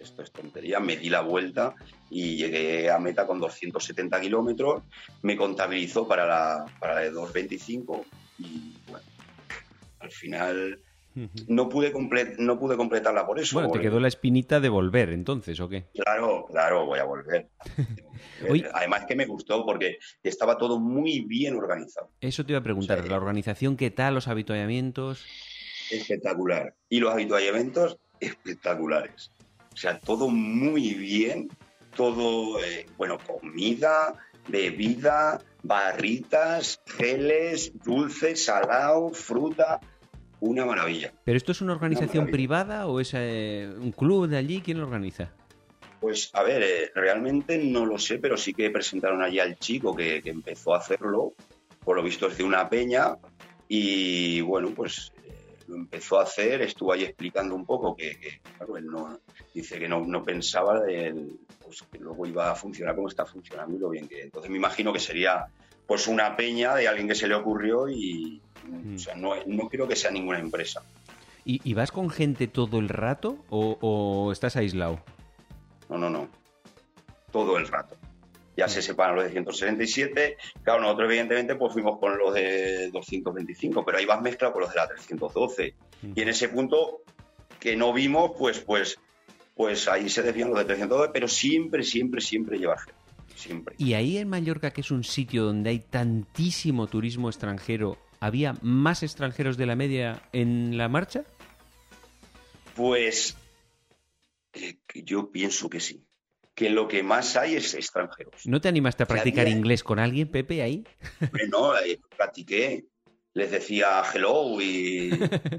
[0.00, 1.74] esto es tontería, me di la vuelta
[2.10, 4.82] y llegué a meta con 270 kilómetros,
[5.22, 8.04] me contabilizó para la, para la de 225
[8.38, 9.06] y bueno,
[10.00, 10.78] al final
[11.48, 11.92] no pude,
[12.38, 13.54] no pude completarla por eso.
[13.54, 15.86] Bueno, te quedó la espinita de volver entonces, ¿o qué?
[15.94, 17.48] Claro, claro, voy a volver.
[18.74, 23.02] Además que me gustó porque estaba todo muy bien organizado, Eso te iba a preguntar,
[23.02, 23.08] Sí.
[23.08, 24.14] la organización, ¿qué tal?
[24.14, 25.26] Los habituallamientos.
[25.90, 26.74] espectacular.
[26.88, 29.32] Y los habituallamientos espectaculares.
[29.78, 31.48] O sea, todo muy bien,
[31.94, 34.12] todo, eh, bueno, comida,
[34.48, 39.78] bebida, barritas, geles, dulces, salado, fruta,
[40.40, 41.12] una maravilla.
[41.22, 44.62] ¿Pero esto es una organización privada o es eh, un club de allí?
[44.62, 45.30] ¿Quién lo organiza?
[46.00, 49.94] Pues a ver, eh, realmente no lo sé, pero sí que presentaron allí al chico
[49.94, 51.34] que, que empezó a hacerlo,
[51.84, 53.16] por lo visto es de una peña,
[53.68, 58.40] y bueno, pues eh, lo empezó a hacer, estuvo ahí explicando un poco que, que,
[58.56, 59.20] claro, él no,
[59.60, 63.76] dice que no, no pensaba el- pues, que luego iba a funcionar como está funcionando
[63.76, 64.22] y lo bien que...
[64.22, 65.46] Entonces me imagino que sería
[65.86, 68.96] pues una peña de alguien que se le ocurrió y Mm.
[68.96, 70.82] o sea, no, no creo que sea ninguna empresa.
[71.44, 75.00] ¿Y, y vas con gente todo el rato o, o estás aislado?
[75.88, 76.28] No, no, no.
[77.32, 77.96] Todo el rato.
[78.58, 80.36] Ya se separan los de 167.
[80.64, 84.70] Claro, nosotros evidentemente pues fuimos con los de 225, pero ahí vas mezclado con los
[84.70, 85.74] de la 312.
[86.14, 87.02] Y en ese punto
[87.60, 88.98] que no vimos, pues, pues,
[89.58, 92.94] pues ahí se desvían los de 312, pero siempre, siempre, siempre lleva gente.
[93.34, 93.74] Siempre.
[93.76, 99.02] Y ahí en Mallorca, que es un sitio donde hay tantísimo turismo extranjero, ¿había más
[99.02, 101.24] extranjeros de la media en la marcha?
[102.76, 103.36] Pues
[104.52, 106.04] eh, yo pienso que sí.
[106.54, 108.46] Que lo que más hay es extranjeros.
[108.46, 110.84] ¿No te animaste a practicar había- inglés con alguien, Pepe, ahí?
[111.32, 112.84] Bueno, eh, practiqué.
[113.34, 115.10] Les decía hello y,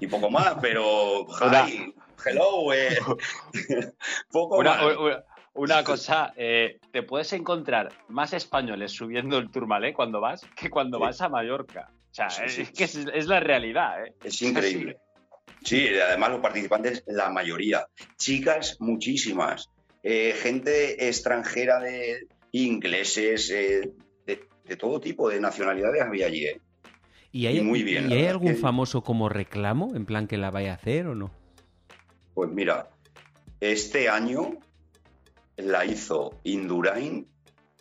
[0.01, 1.93] y poco más, pero hi,
[2.25, 2.97] hello, eh,
[4.32, 4.97] poco Una, más.
[4.97, 5.23] una-
[5.55, 10.97] una cosa, eh, te puedes encontrar más españoles subiendo el Tourmalet cuando vas que cuando
[10.97, 11.03] Sí.
[11.03, 11.89] vas a Mallorca.
[12.12, 12.65] O sea, Sí, es, sí.
[12.67, 14.13] que es, es la realidad, ¿eh?
[14.23, 14.97] Es increíble.
[15.65, 17.86] Sí, además los participantes, la mayoría.
[18.17, 19.69] Chicas, muchísimas.
[20.03, 23.91] Eh, gente extranjera de ingleses, eh,
[24.25, 26.45] de, de todo tipo de nacionalidades había allí.
[26.45, 26.62] ¿eh?
[27.31, 29.95] ¿Y hay, muy bien, ¿y la hay algún que- famoso como reclamo?
[29.95, 31.31] En plan que la vaya a hacer o no.
[32.33, 32.89] Pues mira,
[33.59, 34.57] este año
[35.57, 37.27] la hizo Indurain,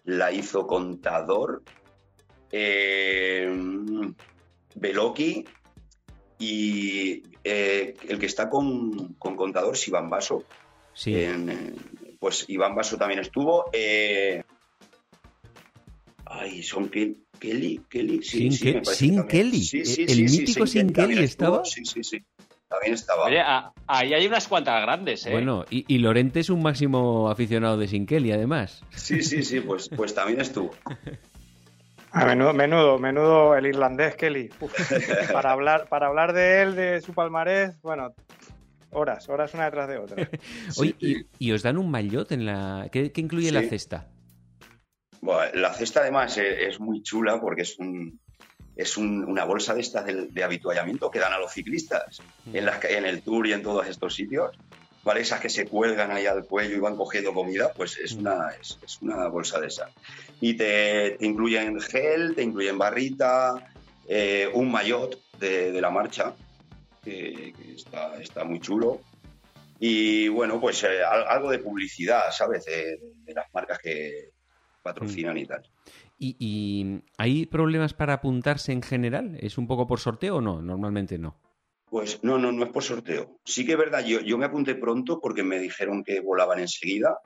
[0.04, 1.62] la hizo Contador,
[2.52, 3.50] eh,
[4.74, 5.44] Beloki
[6.38, 10.44] y eh, el que está con, con Contador, Iván Baso.
[10.92, 11.14] Sí.
[11.14, 11.74] Eh,
[12.18, 13.66] pues Iván Baso también estuvo.
[13.72, 14.42] eh,
[16.26, 19.26] ay, son Ke- Kelly, Kelly, sí, Sin sí, me parece Sin.
[19.26, 21.64] Kelly, Sí, sí, el sí, sí, mítico Sin Kelly estuvo, estaba.
[21.64, 22.18] Sí, sí, sí,
[22.68, 23.24] también estaba.
[23.26, 25.30] Oye, a- ahí hay unas cuantas grandes, ¿eh?
[25.30, 28.82] Bueno, y, y Lorente es un máximo aficionado de Sin Kelly, además.
[28.94, 30.72] Sí, sí, sí, pues, pues también estuvo.
[32.10, 34.48] A menudo, menudo, menudo el irlandés Kelly.
[34.60, 34.72] Uf,
[35.32, 38.14] para hablar, para hablar de él, de su palmarés, bueno,
[38.92, 40.28] horas, horas una detrás de otra.
[40.78, 42.88] Oye, y, y os dan un maillot en la...
[42.90, 44.08] ¿Qué, qué incluye la cesta?
[45.20, 48.18] Bueno, la cesta además es, es muy chula porque es un
[48.76, 52.20] es un- una bolsa de estas de, de habituallamiento que dan a los ciclistas
[52.52, 54.56] en, las, en el tour y en todos estos sitios.
[55.04, 55.20] ¿Vale?
[55.22, 58.78] Esas que se cuelgan ahí al cuello y van cogiendo comida, pues es una, es,
[58.84, 59.88] es una bolsa de esa.
[60.40, 63.54] Y te, te incluyen gel, te incluyen barrita,
[64.06, 66.34] eh, un maillot de, de la marcha,
[67.02, 69.00] que, que está, está muy chulo.
[69.80, 72.64] Y bueno, pues eh, al- algo de publicidad, ¿sabes?
[72.66, 74.30] De, de las marcas que
[74.88, 75.62] patrocinan y tal.
[76.18, 79.36] ¿Y, y hay problemas para apuntarse en general?
[79.40, 80.60] ¿Es un poco por sorteo o no?
[80.62, 81.36] Normalmente no.
[81.90, 83.38] Pues no, no, no es por sorteo.
[83.44, 87.18] Sí que es verdad, yo, yo me apunté pronto porque me dijeron que volaban enseguida.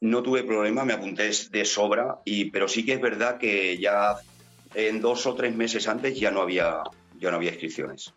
[0.00, 4.14] No tuve problema, me apunté de sobra, y, pero sí que es verdad que ya
[4.74, 6.82] en dos o tres meses antes ya no había,
[7.18, 8.14] ya no había inscripciones.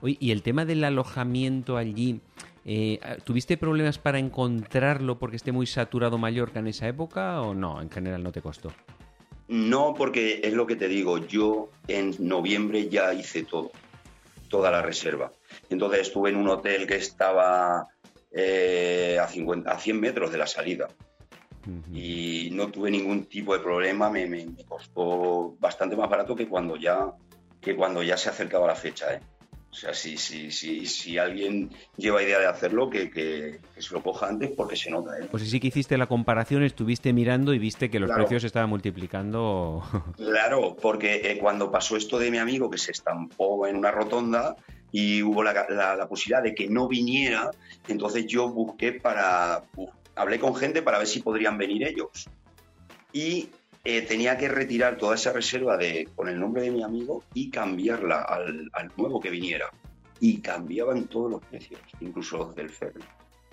[0.00, 2.20] Oye, ¿y el tema del alojamiento allí?
[2.68, 7.80] Eh, ¿Tuviste problemas para encontrarlo porque esté muy saturado Mallorca en esa época o no?
[7.80, 8.72] En general no te costó.
[9.48, 13.70] No, porque es lo que te digo, yo en noviembre ya hice todo,
[14.48, 15.30] toda la reserva.
[15.70, 17.86] Entonces estuve en un hotel que estaba
[18.32, 20.88] eh, a, 50, a 100 metros de la salida.
[21.92, 26.48] Y no tuve ningún tipo de problema, me, me- me costó bastante más barato que
[26.48, 27.12] cuando ya,
[27.60, 29.14] que cuando ya se acercaba la fecha.
[29.14, 29.20] ¿eh?
[29.76, 33.92] O sea, si, si, si, si alguien lleva idea de hacerlo, que, que- que se
[33.92, 35.10] lo coja antes porque se nota.
[35.20, 35.26] ¿eh?
[35.30, 38.22] Pues sí que hiciste la comparación, estuviste mirando y viste que los Claro.
[38.24, 39.82] precios estaban multiplicando.
[40.16, 44.56] Claro, porque eh, cuando pasó esto de mi amigo que se estampó en una rotonda
[44.92, 47.50] y hubo la, la- la posibilidad de que no viniera,
[47.86, 49.62] entonces yo busqué para...
[50.14, 52.30] hablé con gente para ver si podrían venir ellos.
[53.12, 53.50] Y
[53.88, 57.50] eh, tenía que retirar toda esa reserva de, con el nombre de mi amigo y
[57.50, 59.70] cambiarla al, nuevo que viniera.
[60.18, 63.02] Y cambiaban todos los precios, incluso los del ferry.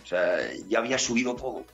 [0.01, 1.65] O sea, ya había subido todo.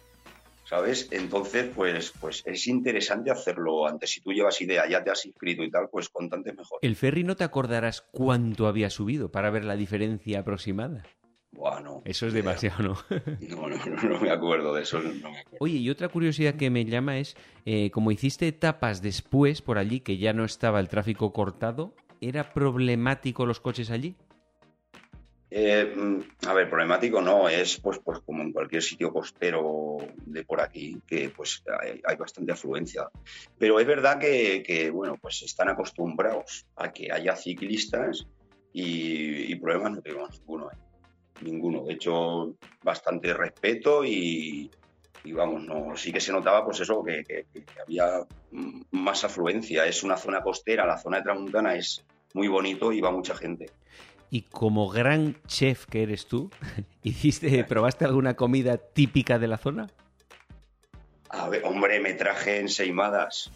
[0.65, 1.08] ¿sabes?
[1.12, 4.12] Entonces, pues, pues es interesante hacerlo antes.
[4.12, 6.80] Si tú llevas idea, ya te has inscrito y tal, pues con tanto mejor.
[6.82, 11.03] El ferry no te acordarás cuánto había subido para ver la diferencia aproximada.
[12.05, 12.97] Eso es demasiado, ¿no?
[13.49, 15.57] No, no, no, no me acuerdo de eso, no me acuerdo.
[15.60, 17.36] Oye, y otra curiosidad que me llama es,
[17.66, 22.53] eh, como hiciste etapas después por allí, que ya no estaba el tráfico cortado, ¿era
[22.53, 24.16] problemático los coches allí?
[25.51, 30.43] Eh, mm, a ver, problemático no, es pues, pues como en cualquier sitio costero de
[30.43, 33.10] por aquí, que pues hay, hay bastante afluencia.
[33.57, 38.28] Pero es verdad que, que, bueno, pues están acostumbrados a que haya ciclistas
[38.72, 40.70] y, y problemas no tenemos ninguno.
[40.72, 40.89] ¿eh?
[41.42, 41.84] Ninguno.
[41.86, 44.70] De hecho, bastante respeto y,
[45.24, 48.06] y vamos, no, sí que se notaba pues eso, que, que- que había
[48.92, 49.86] más afluencia.
[49.86, 53.68] Es una zona costera, la zona de Tramuntana es muy bonito y va mucha gente.
[54.32, 56.52] Y como gran chef que eres tú,
[57.04, 59.88] ¿hiciste, ¿probaste alguna comida típica de la zona?
[61.30, 63.52] A ver, hombre, me traje enseimadas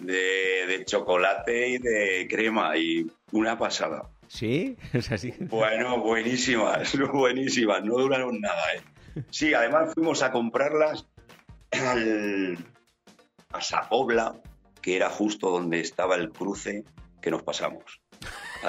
[0.00, 4.08] de, de chocolate y de crema y una pasada.
[4.32, 4.76] ¿Sí?
[4.96, 5.34] O sea, sí.
[5.40, 9.22] Bueno, buenísimas, buenísimas, no duraron nada, ¿eh?
[9.30, 11.06] Sí, además fuimos a comprarlas
[11.70, 12.56] al,
[13.50, 14.40] a Sapobla,
[14.80, 16.82] que era justo donde estaba el cruce
[17.20, 18.00] que nos pasamos.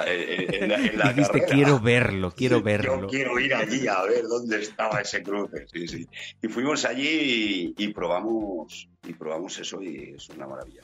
[0.06, 1.54] En, en la, en la Dijiste, carrera.
[1.54, 3.00] quiero verlo, quiero Sí, verlo.
[3.02, 6.06] Yo quiero ir allí a ver dónde estaba ese cruce, sí, sí.
[6.42, 10.82] Y fuimos allí y, y probamos y probamos eso y es una maravilla.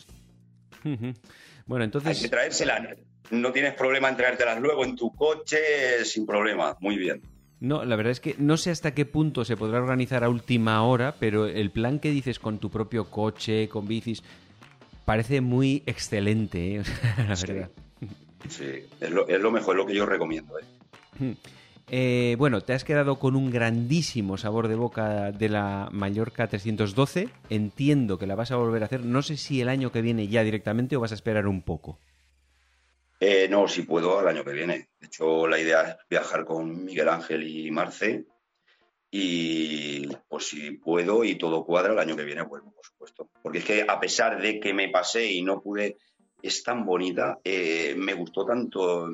[0.82, 2.96] Bueno, Hay que entonces, traérselas.
[3.30, 6.76] No tienes problema en traértelas luego en tu coche sin problema.
[6.80, 7.22] Muy bien.
[7.60, 10.82] no, la verdad es que no sé hasta qué punto se podrá organizar a última
[10.82, 14.22] hora, pero el plan que dices con tu propio coche, con bicis,
[15.04, 16.82] parece muy excelente, ¿eh?
[17.28, 17.46] La Sí.
[17.48, 17.70] verdad.
[18.48, 18.64] Sí,
[19.00, 20.54] es lo, es lo mejor, es lo que yo recomiendo.
[20.58, 21.34] ¿eh?
[21.92, 27.28] Eh, bueno, te has quedado con un grandísimo sabor de boca de la Mallorca 312.
[27.48, 29.04] Entiendo que la vas a volver a hacer.
[29.04, 31.98] No sé si el año que viene ya directamente o vas a esperar un poco.
[33.22, 34.88] Eh, no, si puedo, al año que viene.
[34.98, 38.24] De hecho, la idea es viajar con Miguel Ángel y Marce.
[39.10, 43.28] Y pues si puedo y todo cuadra, el año que viene vuelvo, por supuesto.
[43.42, 45.96] Porque es que a pesar de que me pasé y no pude,
[46.42, 49.08] es tan bonita, eh, me gustó tanto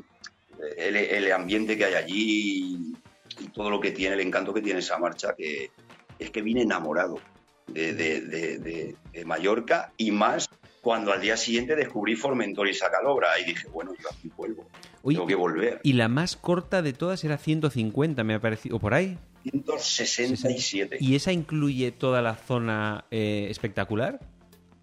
[0.76, 2.92] el, el ambiente que hay allí
[3.40, 5.70] y todo lo que tiene, el encanto que tiene esa marcha, que
[6.18, 7.18] es que vine enamorado
[7.66, 10.48] de- de- de Mallorca y más
[10.86, 14.68] cuando al día siguiente descubrí Formentor y Sacalobra y dije, bueno, yo aquí vuelvo,
[15.02, 15.80] tengo que volver.
[15.82, 19.18] y la más corta de todas era 150, me ha parecido, o por ahí.
[19.42, 20.98] 167.
[21.00, 24.20] ¿Y esa incluye toda la zona eh, espectacular?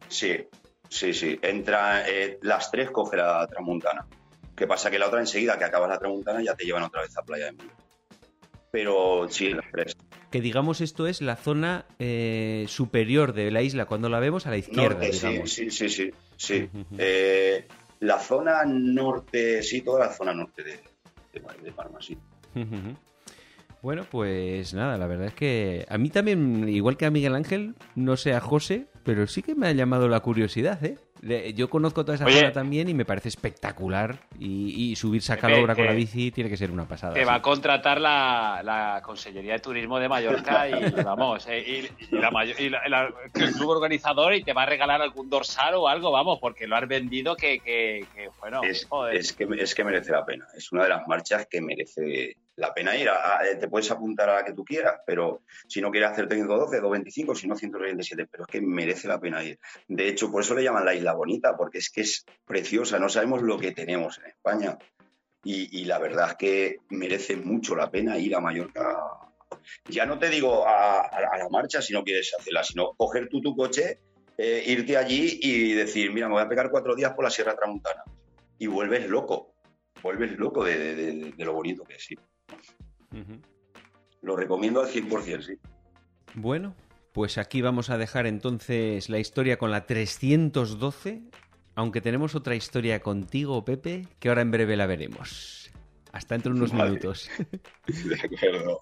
[0.10, 0.46] Sí,
[0.90, 1.40] sí, sí.
[1.42, 4.06] Entra, eh, las tres coge la Tramuntana.
[4.58, 4.92] ¿Qué pasa?
[4.92, 7.46] Que la otra enseguida que acabas la Tramuntana ya te llevan otra vez a Playa
[7.46, 7.74] de Mundo.
[8.74, 9.96] Pero sí, las tres.
[10.32, 14.50] Que digamos esto es la zona eh, superior de la isla cuando la vemos a
[14.50, 15.52] la izquierda, Norte, digamos.
[15.52, 16.12] sí, sí, sí.
[16.38, 16.70] sí.
[16.98, 17.68] Eh,
[18.00, 20.72] la zona norte, sí, toda la zona norte de,
[21.34, 22.18] de, de Palma, sí.
[23.84, 27.76] Bueno, pues nada, la verdad es que a mí también, igual que a Miguel Ángel,
[27.94, 30.98] no sé a José, pero sí que me ha llamado la curiosidad, ¿eh?
[31.24, 32.40] Le- Yo conozco toda esa Oye.
[32.40, 34.18] zona también y me parece espectacular.
[34.40, 37.14] Y, y subirse a Calobra con la bici tiene que ser una pasada.
[37.14, 42.16] Te va a contratar la, la Consellería de Turismo de Mallorca y vamos, eh, y,
[42.16, 45.76] y la y la- la- el club organizador y te va a regalar algún dorsal
[45.76, 49.16] o algo, vamos, porque lo has vendido que, que, que, bueno, es, joder.
[49.16, 50.46] es que, es que merece la pena.
[50.58, 53.10] Es una de las marchas que merece la pena ir.
[53.10, 56.28] A- a- te puedes apuntar a la que tú quieras, pero si no quieres hacer
[56.28, 59.60] técnico 12, 225, si no 127, pero es que merece la pena ir.
[59.88, 63.00] De hecho, por eso le llaman la isla bonita, porque es que es preciosa.
[63.00, 64.78] No sabemos lo que tenemos en España.
[65.46, 68.98] Y, la verdad es que merece mucho la pena ir a Mallorca.
[69.90, 73.54] Ya no te digo a, la marcha si no quieres hacerla, sino coger tú tu
[73.54, 74.00] coche,
[74.38, 77.56] eh, irte allí y decir, mira, me voy a pegar cuatro días por la Sierra
[77.56, 78.04] Tramuntana
[78.58, 79.54] y vuelves loco,
[80.02, 82.08] vuelves loco de, lo bonito que es.
[84.22, 85.54] Lo recomiendo al 100%, sí.
[86.36, 86.76] Bueno,
[87.12, 91.22] pues aquí vamos a dejar entonces la historia con la 312,
[91.76, 95.72] aunque tenemos otra historia contigo, Pepe, que ahora en breve la veremos.
[96.12, 96.92] Hasta dentro de unos Vale.
[96.92, 97.30] minutos.
[97.88, 98.80] De acuerdo.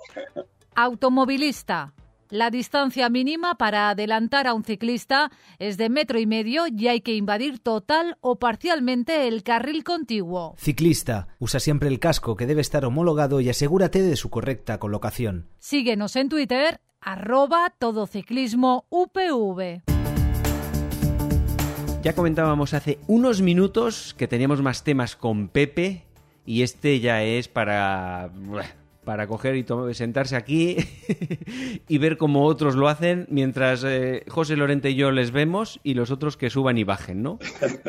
[0.76, 1.94] Automovilista.
[2.32, 7.02] La distancia mínima para adelantar a un ciclista es de metro y medio y hay
[7.02, 10.56] que invadir total o parcialmente el carril contiguo.
[10.58, 15.50] Ciclista, usa siempre el casco que debe estar homologado y asegúrate de su correcta colocación.
[15.60, 19.82] Síguenos en Twitter, arroba todociclismo UPV.
[22.04, 26.06] Ya comentábamos hace unos minutos que teníamos más temas con Pepe
[26.46, 28.32] y este ya es para
[29.04, 30.78] para coger y sentarse aquí
[31.88, 35.96] y ver cómo otros lo hacen mientras eh, José Lorente y yo les vemos y
[35.96, 37.40] los otros que suban y bajen, ¿no?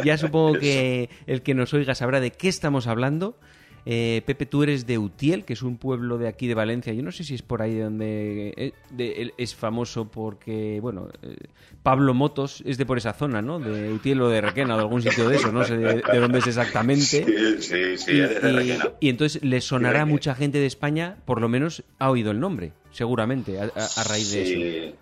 [0.05, 3.39] Ya supongo que el que nos oiga sabrá de qué estamos hablando.
[3.85, 6.93] Eh, Pepe, tú eres de Utiel, que es un pueblo de aquí de Valencia.
[6.93, 11.37] Yo no sé si es por ahí donde eh, de- es famoso porque, bueno, eh,
[11.83, 13.59] Pablo Motos es de por esa zona, ¿no?
[13.59, 16.19] De Utiel o de Requena o de algún sitio de eso, no sé de, de
[16.21, 17.03] dónde es exactamente.
[17.05, 17.25] Sí,
[17.61, 18.91] sí, sí, y, eres de y- Requena.
[19.01, 22.39] y entonces le sonará a mucha gente de España, por lo menos ha oído el
[22.39, 24.43] nombre, seguramente, a, a- a raíz de
[24.91, 24.97] eso.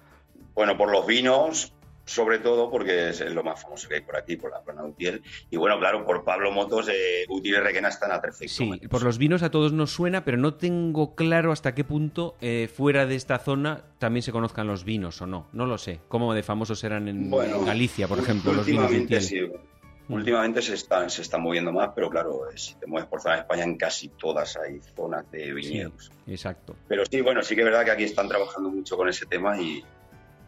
[0.55, 1.73] Bueno, por los vinos,
[2.11, 4.89] sobre todo porque es lo más famoso que hay por aquí, por la plana de
[4.89, 5.23] Utiel.
[5.49, 8.91] Y bueno, claro, por Pablo Motos, eh, Utiel y Requena están a 13 Sí, kilómetros.
[8.91, 12.69] por los vinos a todos nos suena, pero no tengo claro hasta qué punto eh,
[12.73, 15.47] fuera de esta zona también se conozcan los vinos o no.
[15.53, 16.01] No lo sé.
[16.09, 19.51] ¿Cómo de famosos eran en Bueno, Galicia, por ejemplo, los vinos de últimamente Utiel?
[19.53, 19.67] sí.
[20.09, 23.37] Últimamente se están, se están moviendo más, pero claro, eh, si te mueves por zona
[23.37, 26.11] de España, en casi todas hay zonas de viñedos.
[26.27, 26.75] Exacto.
[26.89, 29.57] Pero sí, bueno, sí que es verdad que aquí están trabajando mucho con ese tema
[29.63, 29.85] y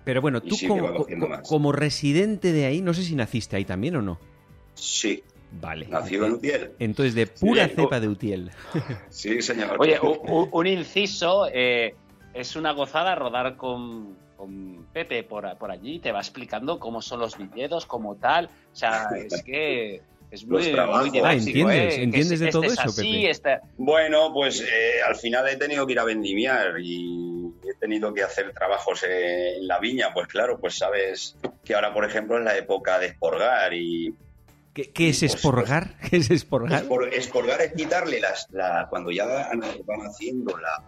[0.05, 0.57] Pero bueno, tú
[1.47, 4.19] como, residente de ahí, no sé si naciste ahí también o no.
[4.75, 5.23] sí,
[5.61, 5.87] Vale.
[5.87, 6.73] nacido en Utiel.
[6.79, 8.51] Entonces, de pura cepa de Utiel.
[9.11, 9.77] Sí, señor.
[9.79, 11.95] Oye, un, inciso, eh,
[12.35, 17.21] es una gozada rodar con, con Pepe por, por allí, te va explicando cómo son
[17.21, 18.47] los viñedos, como tal.
[18.73, 21.09] O sea, es que es muy, Los trabajos.
[21.11, 21.95] muy Ah, ¿entiendes?
[21.95, 21.97] ¿eh?
[21.97, 23.30] Que ¿Entiendes de este todo es eso, así, Pepe?
[23.30, 28.12] este- Bueno, pues eh, al final he tenido que ir a vendimiar y he tenido
[28.14, 30.12] que hacer trabajos en la viña.
[30.14, 34.14] Pues claro, pues sabes que ahora, por ejemplo, es la época de esporgar y
[34.74, 35.99] ¿Qué, qué es Pues- esporgar?
[36.11, 36.83] ¿Qué es esporgar?
[36.83, 40.83] espor- esporgar es quitarle las, la, cuando ya van, van haciendo la,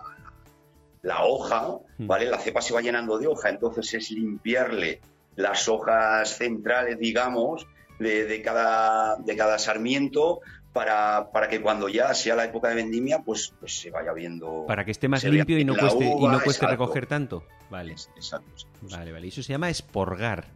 [1.03, 1.69] la hoja,
[1.99, 2.07] Hmm.
[2.07, 2.25] ¿vale?
[2.27, 5.01] La cepa se va llenando de hoja, entonces es limpiarle
[5.37, 7.67] las hojas centrales, digamos,
[8.05, 10.41] de, de cada, de cada sarmiento
[10.73, 14.67] para, para que cuando ya sea la época de vendimia, pues, pues se vaya viendo.
[14.67, 16.85] Para que esté más limpio y no cueste, y uva, no cueste exacto.
[16.85, 17.45] recoger tanto.
[17.71, 17.93] Vale.
[17.93, 18.51] Exacto.
[18.51, 18.79] exacto.
[18.83, 19.29] Vale, vale.
[19.29, 20.47] Eso se llama esporgar.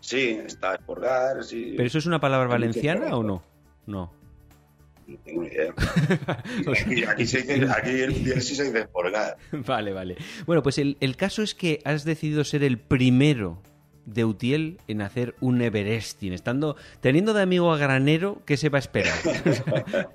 [0.00, 1.74] Sí, está esporgar, sí.
[1.76, 3.42] ¿Pero eso es una palabra valenciana o no?
[3.86, 4.12] No.
[5.06, 5.74] No tengo ni idea.
[6.82, 9.36] Aquí, aquí se dice, aquí en sí se dice esporgar.
[9.52, 10.16] Vale, vale.
[10.46, 13.62] Bueno, pues el, el caso es que has decidido ser el primero
[14.06, 18.78] de Utiel en hacer un Everesting, estando teniendo de amigo a Granero, ¿qué se va
[18.78, 19.14] a esperar?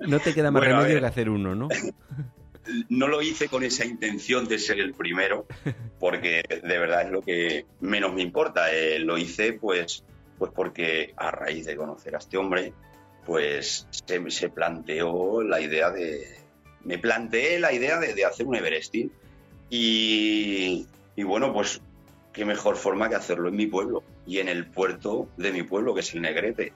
[0.06, 1.68] no te queda más Bueno, remedio que hacer uno, ¿no?
[2.88, 5.46] no lo hice con esa intención de ser el primero,
[5.98, 8.72] porque de verdad es lo que menos me importa.
[8.72, 10.04] Eh, lo hice pues,
[10.38, 12.72] pues porque a raíz de conocer a este hombre,
[13.26, 16.38] pues se, se planteó la idea de...
[16.84, 19.12] Me planteé la idea de, de hacer un Everesting
[19.68, 21.82] y, y bueno, pues
[22.32, 25.94] qué mejor forma que hacerlo en mi pueblo y en el puerto de mi pueblo,
[25.94, 26.72] que es el Negrete.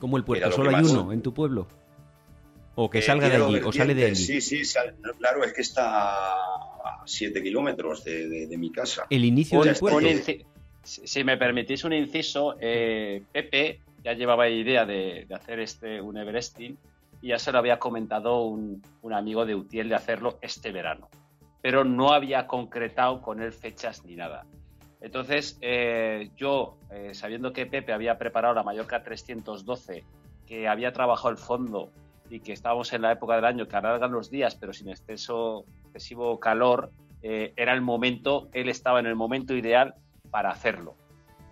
[0.00, 1.66] Como el puerto, lo solo hay uno en tu pueblo.
[2.74, 4.16] O que Eh, salga de allí, o sale de allí.
[4.16, 8.70] Sí, sí, sal- no, claro, es que está a 7 kilómetros de, de- de mi
[8.70, 9.06] casa.
[9.08, 10.08] El inicio Un- del Pues, puerto.
[10.10, 10.44] inci-
[10.82, 16.00] si si me permitís un inciso, eh, Pepe ya llevaba idea de, de hacer este
[16.00, 16.76] un Everesting
[17.22, 21.08] y ya se lo había comentado un, un amigo de Utiel de hacerlo este verano,
[21.62, 24.44] pero no había concretado con él fechas ni nada.
[25.06, 30.02] Entonces, eh, yo, eh, sabiendo que Pepe había preparado la Mallorca 312,
[30.48, 31.92] que había trabajado el fondo
[32.28, 35.64] y que estábamos en la época del año que alargan los días, pero sin exceso,
[35.84, 36.90] excesivo calor,
[37.22, 39.94] eh, era el momento, él estaba en el momento ideal
[40.32, 40.96] para hacerlo.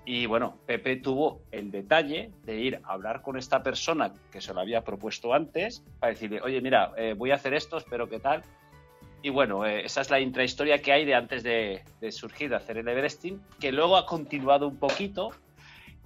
[0.04, 4.52] Y bueno, Pepe tuvo el detalle de ir a hablar con esta persona que se
[4.52, 8.42] lo había propuesto antes, para decirle, oye, mira, voy a hacer esto, espero que tal.
[9.24, 12.56] Y bueno, eh, esa es la intrahistoria que hay de antes de, de surgir, de
[12.56, 15.30] hacer el Everesting, que luego ha continuado un poquito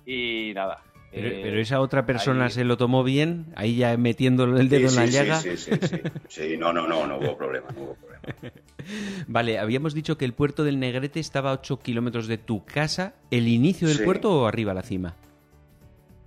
[0.07, 0.85] y nada.
[1.11, 4.69] Pero, eh, pero esa otra persona ahí- se lo tomó bien, ahí ya metiendo el
[4.69, 5.41] dedo Sí, en la sí, llaga.
[5.41, 5.97] Sí, sí, sí, sí.
[6.29, 8.23] Sí, no, no, no, no hubo problema, no hubo problema.
[9.27, 13.14] Vale, habíamos dicho que el puerto del Negrete estaba a 8 kilómetros de tu casa.
[13.33, 14.05] ¿El inicio del Sí.
[14.05, 15.16] puerto o arriba a la cima?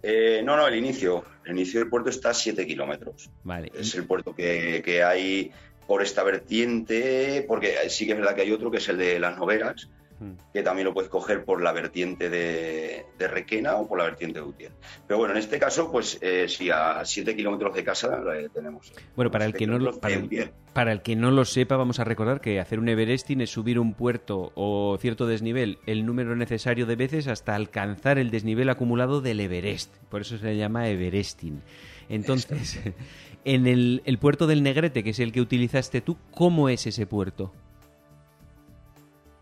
[0.04, 1.24] Eh, no, no, el inicio.
[1.46, 3.30] El inicio del puerto está a 7 kilómetros.
[3.46, 3.72] Vale.
[3.74, 5.52] Es el puerto que, que hay
[5.88, 9.20] por esta vertiente, porque sí que es verdad que hay otro que es el de
[9.20, 9.90] las noveras,
[10.22, 10.34] Mm.
[10.54, 14.40] que también lo puedes coger por la vertiente de, de Requena o por la vertiente
[14.40, 14.72] de Utiel.
[15.08, 18.94] Pero bueno, en este caso, pues eh, sí, a 7 kilómetros de casa eh, tenemos.
[19.16, 21.76] Bueno, para el, 7 que no lo, para, el, para el que no lo sepa,
[21.76, 26.06] vamos a recordar que hacer un Everesting es subir un puerto o cierto desnivel el
[26.06, 29.96] número necesario de veces hasta alcanzar el desnivel acumulado del Everest.
[30.10, 31.64] Por eso se le llama Everesting.
[32.10, 32.80] Entonces,
[33.46, 37.52] en el, puerto del Negrete, que es el que utilizaste tú, ¿cómo es ese puerto?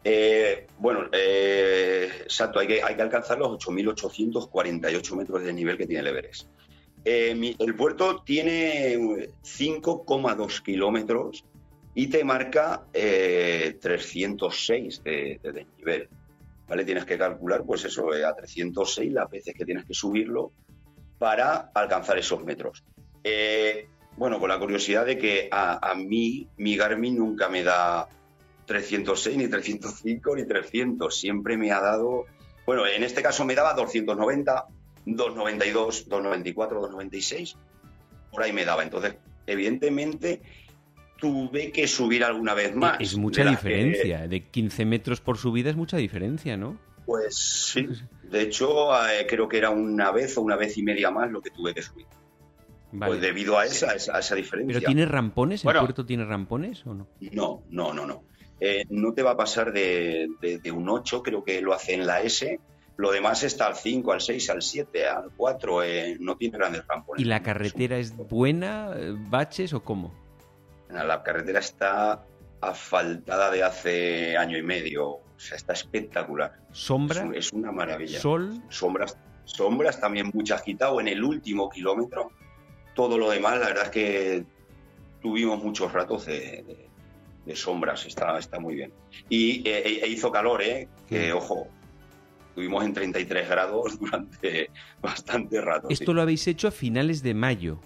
[0.03, 5.85] Eh, bueno, eh, exacto, hay que, hay que alcanzar los 8.848 metros de nivel que
[5.85, 6.47] tiene el Everest.
[7.05, 11.45] Eh, el puerto tiene 5,2 kilómetros
[11.95, 16.09] y te marca eh, 306 de, de desnivel.
[16.67, 16.85] ¿Vale?
[16.85, 20.51] Tienes que calcular, pues eso, eh, a 306 las veces que tienes que subirlo
[21.17, 22.83] para alcanzar esos metros.
[23.23, 28.07] Eh, bueno, con la curiosidad de que a, a mí mi Garmin nunca me da
[28.65, 31.15] 306, ni 305, ni 300.
[31.17, 32.25] Siempre me ha dado,
[32.65, 34.65] bueno, en este caso me daba 290,
[35.05, 37.55] 292, 294, 296.
[38.31, 38.83] Por ahí me daba.
[38.83, 39.15] Entonces,
[39.47, 40.41] evidentemente,
[41.17, 42.97] tuve que subir alguna vez más.
[42.99, 44.27] es mucha de las que- diferencia.
[44.27, 46.77] De 15 metros por subida es mucha diferencia, ¿no?
[47.05, 47.35] pues
[47.73, 47.87] sí,
[48.21, 51.41] De hecho, eh, creo que era una vez o una vez y media más lo
[51.41, 52.05] que tuve que subir.
[52.91, 53.11] Vale.
[53.11, 54.73] Pues debido a esa, esa, a esa diferencia.
[54.79, 55.61] ¿Pero tiene rampones?
[55.61, 55.81] ¿El Bueno.
[55.81, 57.07] puerto tiene rampones o no?
[57.31, 58.23] No, no, no, no.
[58.59, 61.93] Eh, no te va a pasar de, de- de un 8, creo que lo hace
[61.93, 62.59] en la S.
[62.97, 65.83] Lo demás está al 5, al 6, al 7, al 4.
[65.83, 67.21] eh, no tiene grandes rampones.
[67.23, 68.91] ¿Y la carretera es buena?
[68.95, 70.13] eh, ¿Baches o cómo?
[70.89, 72.25] La carretera está
[72.59, 75.07] asfaltada de hace año y medio.
[75.09, 76.59] O sea, está espectacular.
[76.71, 77.23] Es, ¿Sombra?
[77.23, 78.19] un- es una maravilla.
[78.19, 78.61] ¿Sol?
[78.69, 82.31] Sombras, sombras también mucho agitado en el último kilómetro.
[82.99, 84.43] Todo lo demás, la verdad es que
[85.21, 86.89] tuvimos muchos ratos de, de-
[87.45, 88.05] de sombras.
[88.05, 88.91] Está, está muy bien.
[89.29, 90.89] Y eh, e hizo calor, ¿eh?
[91.07, 91.69] Que, ojo,
[92.49, 94.69] estuvimos en 33 grados durante
[95.01, 95.87] bastante rato.
[95.87, 95.93] sí.
[95.93, 97.79] Esto lo habéis hecho a finales de mayo.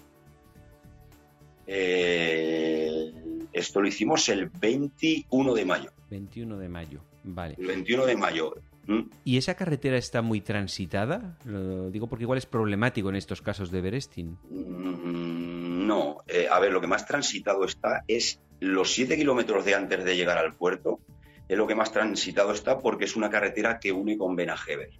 [1.68, 3.12] Eh,
[3.52, 5.90] esto lo hicimos el 21 de mayo.
[6.10, 7.00] 21 de mayo.
[7.22, 7.54] Vale.
[7.56, 8.54] El 21 de mayo.
[8.86, 9.00] ¿Mm?
[9.24, 11.38] ¿Y esa carretera está muy transitada?
[11.44, 14.38] Lo digo porque igual es problemático en estos casos de Berestin.
[14.50, 19.74] Mm, No, Eh, a ver, lo que más transitado está es los 7 kilómetros de
[19.74, 21.00] antes de llegar al puerto,
[21.48, 24.90] es lo que más transitado está porque es una carretera que une con Benajever.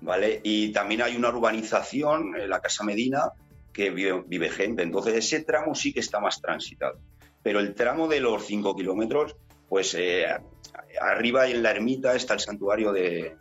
[0.00, 0.40] ¿Vale?
[0.44, 3.32] Y también hay una urbanización, la Casa Medina,
[3.72, 4.82] que vive, vive gente.
[4.82, 7.00] Entonces ese tramo sí que está más transitado.
[7.42, 9.36] Pero el tramo de los 5 kilómetros,
[9.68, 10.26] pues eh,
[11.00, 13.36] arriba en la ermita está el santuario de-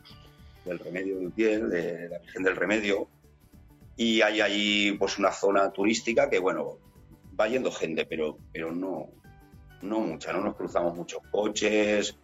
[0.66, 3.08] del Remedio de Utiel, de la Virgen del Remedio,
[3.96, 6.78] y hay ahí pues una zona turística que bueno
[7.40, 9.10] va yendo gente pero pero no
[9.82, 12.16] no mucha no nos cruzamos muchos coches.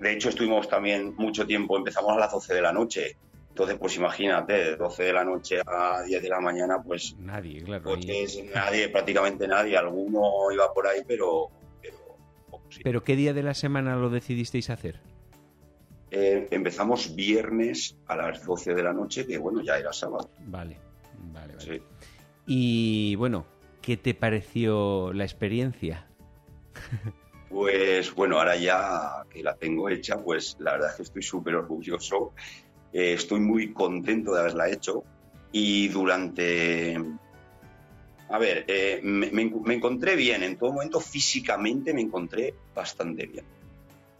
[0.00, 3.16] De, hecho estuvimos también mucho tiempo empezamos a las 12 de la noche.
[3.48, 7.62] Entonces pues imagínate de 12 de la noche a 10 de la mañana pues Nadie,
[7.64, 7.90] claro.
[7.90, 9.76] ahí- coches nadie prácticamente nadie.
[9.76, 11.48] Alguno iba por ahí pero
[12.70, 12.80] sí.
[12.82, 15.00] ¿Pero qué día de la semana lo decidisteis hacer?
[16.10, 20.78] Eh, empezamos viernes a las 12 de la noche que bueno ya era sábado Vale,
[21.32, 21.60] vale, vale.
[21.60, 21.82] sí.
[22.46, 23.44] Y bueno,
[23.82, 26.06] ¿qué te pareció la experiencia?
[27.48, 31.54] Pues bueno, ahora ya que la tengo hecha, pues la verdad es que estoy súper
[31.54, 32.32] orgulloso.
[32.92, 35.04] Eh, estoy muy contento de haberla hecho.
[35.52, 37.00] Y durante...
[38.28, 39.42] A ver, eh, me,
[39.74, 40.42] encontré bien.
[40.42, 43.44] En todo momento físicamente me encontré bastante bien.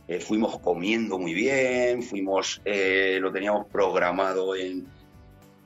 [0.06, 4.86] Eh, fuimos comiendo muy bien, fuimos, eh, lo teníamos programado en,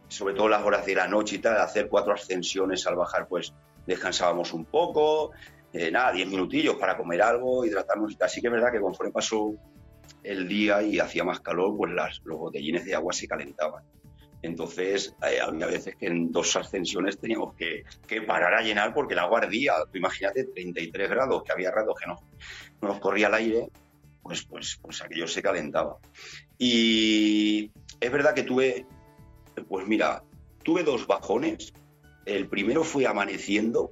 [0.09, 3.53] sobre todo las horas de la noche y tal, hacer cuatro ascensiones al bajar, pues
[3.86, 5.32] descansábamos un poco,
[5.93, 8.26] nada, 10 minutillos para comer algo, hidratarnos y tal.
[8.26, 9.53] Así que es verdad que conforme pasó
[10.22, 11.93] el día y hacía más calor, pues
[12.24, 13.84] los botellines de agua se calentaban.
[14.43, 19.14] Entonces, eh, había veces que en dos ascensiones teníamos que, que parar a llenar porque
[19.14, 19.74] el agua ardía.
[19.91, 22.16] Tú imagínate 33 grados, que había ratos que no,
[22.80, 23.68] no nos corría el aire,
[24.22, 25.99] pues, pues, pues aquello se calentaba.
[26.59, 27.70] Y
[28.01, 28.86] es verdad que tuve,
[29.68, 30.22] pues mira,
[30.62, 31.72] tuve dos bajones.
[32.24, 33.91] El primero fue amaneciendo,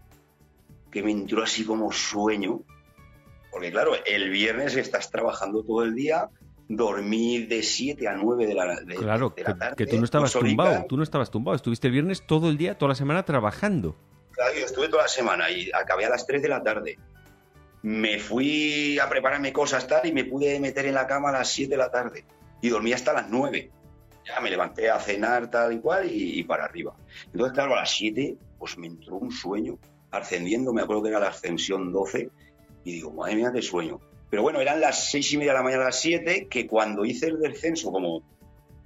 [0.90, 2.62] que me entró así como sueño,
[3.50, 6.28] porque claro, el viernes estás trabajando todo el día,
[6.68, 9.76] dormí de 7 a 9 de la, de, Claro, de que, la tarde.
[9.76, 12.76] que tú no estabas tumbado, tú no estabas tumbado, estuviste el viernes todo el día,
[12.76, 13.96] toda la semana trabajando.
[14.32, 16.98] Claro, yo estuve toda la semana y acabé a las 3 de la tarde.
[17.82, 21.48] Me fui a prepararme cosas tal y me pude meter en la cama a las
[21.50, 22.24] 7 de la tarde
[22.60, 23.70] y dormí hasta las 9.
[24.26, 26.94] Ya me levanté a cenar tal y cual y, y para arriba.
[27.32, 29.78] Entonces, claro, a las 7 pues me entró un sueño
[30.10, 32.30] ascendiendo, me acuerdo que era la ascensión 12
[32.84, 34.00] y digo, madre mía, qué sueño.
[34.30, 37.04] Pero bueno, eran las seis y media de la mañana a las 7 que cuando
[37.04, 38.22] hice el descenso, como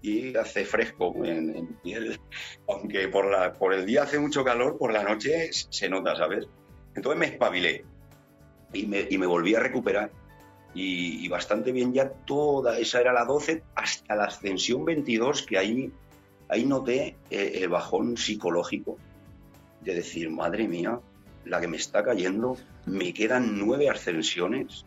[0.02, 2.20] y hace fresco en, en piel,
[2.68, 6.46] aunque por, la, por el día hace mucho calor, por la noche se nota, ¿sabes?
[6.94, 7.84] Entonces me espabilé
[8.72, 10.10] y me, y me volví a recuperar.
[10.74, 15.58] Y, y bastante bien ya toda, esa era la 12 hasta la ascensión 22, que
[15.58, 15.92] ahí,
[16.48, 18.96] ahí noté eh, el bajón psicológico
[19.82, 20.98] de decir, madre mía,
[21.44, 24.86] la que me está cayendo, me quedan nueve ascensiones,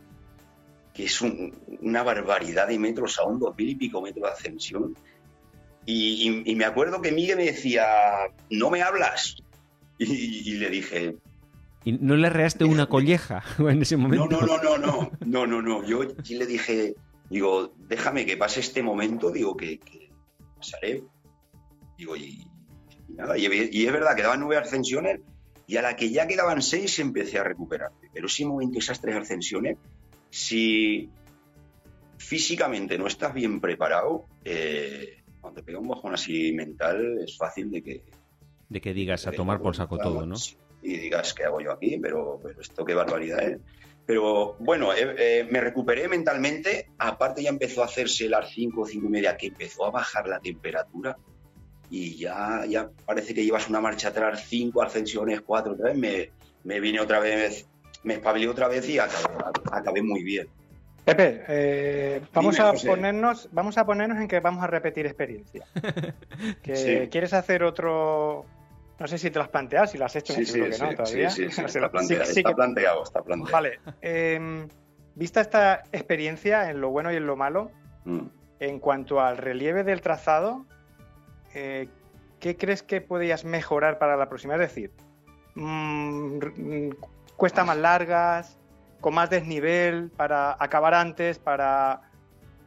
[0.96, 4.96] que es un- una barbaridad de metros, aún dos mil y pico metros de ascensión.
[5.86, 7.86] Y, y- y me acuerdo que Miguel me decía,
[8.50, 9.36] no me hablas.
[9.98, 11.16] Y, y le dije,
[11.86, 14.28] ¿Y no le reaste una colleja en ese momento?
[14.30, 15.86] no, no, no, no, no, no, no.
[15.86, 16.96] Yo sí le dije,
[17.30, 20.10] digo, déjame que pase este momento, digo que, que
[20.58, 21.04] pasaré.
[21.98, 22.46] Digo, y,
[23.10, 25.22] nada, y, y es verdad, quedaban nueve ascensiones
[25.68, 28.10] y a la que ya quedaban seis empecé a recuperarme.
[28.14, 29.78] Pero ese momento, esas tres ascensiones,
[30.30, 31.10] si
[32.18, 37.70] físicamente no estás bien preparado, eh, cuando te pega un bajón así mental, es fácil
[37.72, 38.04] de que...
[38.70, 40.36] De que digas a tomar por saco todo, ¿no?
[40.82, 41.98] Y digas, ¿qué hago yo aquí?
[42.02, 43.60] Pero, pero esto qué barbaridad es.
[44.06, 46.90] Pero bueno, eh, eh, me recuperé mentalmente.
[46.98, 50.40] Aparte ya empezó a hacerse las 5, 5 y media, que empezó a bajar la
[50.40, 51.18] temperatura.
[51.90, 55.98] Y ya, ya parece que llevas una marcha atrás, 5 ascensiones, 4 otra vez.
[55.98, 56.32] Me,
[56.64, 57.68] me vine otra vez,
[58.06, 59.28] me espabilé otra vez y acabé,
[59.72, 60.48] acabé muy bien.
[61.04, 65.66] Pepe, eh, vamos, a ponernos, vamos a ponernos en que vamos a repetir experiencia.
[66.64, 68.46] que ¿Quieres hacer otro,
[69.00, 70.96] no sé si te lo has planteado, si lo has hecho, sí, sí, que no
[70.96, 71.30] todavía.
[71.30, 73.52] Sí, sí, está, planteado, está, planteado, está planteado.
[73.52, 73.80] Vale.
[74.02, 74.68] Eh,
[75.14, 77.70] vista esta experiencia en lo bueno y en lo malo,
[78.06, 78.26] mm.
[78.60, 80.66] en cuanto al relieve del trazado,
[81.54, 81.88] eh,
[82.40, 84.56] ¿qué crees que podrías mejorar para la próxima?
[84.56, 84.92] Es decir,
[87.36, 88.58] mmm, cuesta más largas,
[89.02, 92.02] con más desnivel, para acabar antes, para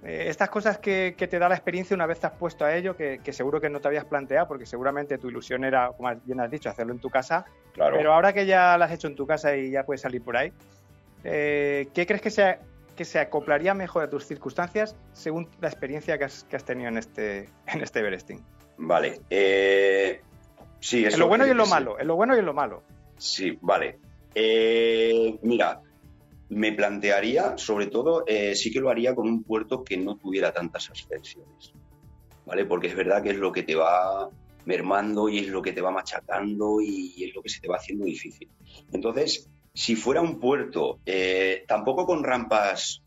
[0.04, 2.96] eh, estas cosas que, te da la experiencia una vez te has puesto a ello,
[2.96, 6.50] que, seguro que no te habías planteado, porque seguramente tu ilusión era, como bien has
[6.50, 7.44] dicho, hacerlo en tu casa.
[7.72, 7.96] Claro.
[7.96, 10.36] Pero ahora que ya lo has hecho en tu casa y ya puedes salir por
[10.36, 10.52] ahí,
[11.24, 12.58] eh, ¿qué crees que se,
[12.96, 17.48] que se acoplaría mejor a tus circunstancias según la experiencia que has, tenido en este,
[17.66, 18.44] en este Everesting?
[18.76, 19.20] Vale.
[19.28, 20.20] Eh,
[20.78, 21.98] sí, en lo bueno y en lo malo.
[21.98, 22.84] En lo bueno y en lo malo.
[23.16, 23.98] Sí, vale.
[24.34, 25.82] Mira,
[26.50, 30.52] me plantearía, sobre todo, eh, sí que lo haría con un puerto que no tuviera
[30.52, 31.72] tantas ascensiones,
[32.46, 32.64] ¿vale?
[32.64, 34.30] Porque es verdad que es lo que te va
[34.64, 37.76] mermando y es lo que te va machacando y es lo que se te va
[37.76, 38.48] haciendo difícil.
[38.92, 43.02] Entonces, si fuera un puerto, eh, tampoco con rampas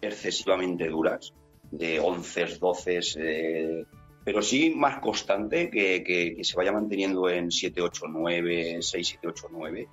[0.00, 1.32] excesivamente duras,
[1.70, 3.86] de 11, 12, eh,
[4.24, 9.28] pero sí más constante, que, que, se vaya manteniendo en 7, 8, 9, 6, 7,
[9.28, 9.88] 8, 9,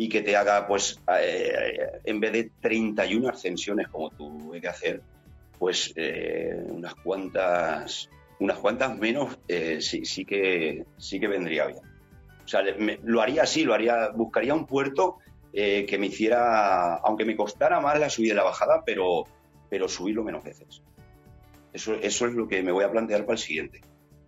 [0.00, 5.02] y que te haga, pues, eh, en vez de 31 ascensiones como tuve que hacer,
[5.58, 11.80] pues eh, unas cuantas unas cuantas menos eh, sí, sí, que, sí que vendría bien.
[12.44, 12.62] O sea,
[13.02, 15.18] lo haría así, lo haría, buscaría un puerto
[15.52, 19.24] que me hiciera, aunque me costara más la subida y la bajada, pero,
[19.68, 20.82] pero subirlo menos veces.
[21.72, 23.80] Eso, eso es lo que me voy a plantear para el siguiente.